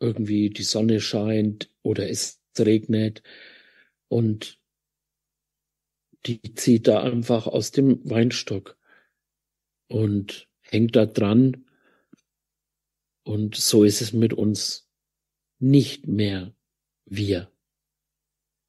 [0.00, 3.22] irgendwie, die Sonne scheint oder es regnet
[4.08, 4.58] und
[6.26, 8.76] die zieht da einfach aus dem Weinstock
[9.88, 11.65] und hängt da dran.
[13.26, 14.88] Und so ist es mit uns
[15.58, 16.54] nicht mehr
[17.06, 17.50] wir.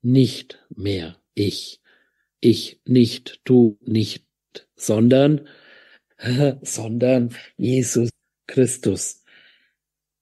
[0.01, 1.79] Nicht mehr ich.
[2.39, 4.25] Ich nicht, du nicht,
[4.75, 5.47] sondern,
[6.63, 8.09] sondern Jesus
[8.47, 9.23] Christus.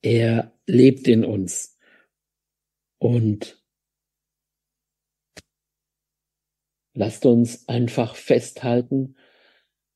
[0.02, 1.78] Er lebt in uns.
[2.98, 3.64] Und
[6.94, 9.16] lasst uns einfach festhalten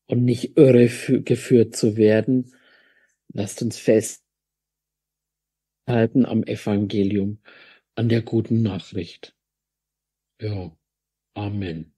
[0.06, 0.88] und nicht irre
[1.24, 2.56] geführt zu werden.
[3.34, 3.78] Lasst uns
[5.90, 7.40] festhalten am Evangelium,
[7.96, 9.36] an der guten Nachricht.
[10.42, 10.72] Ja,
[11.36, 11.94] Amen.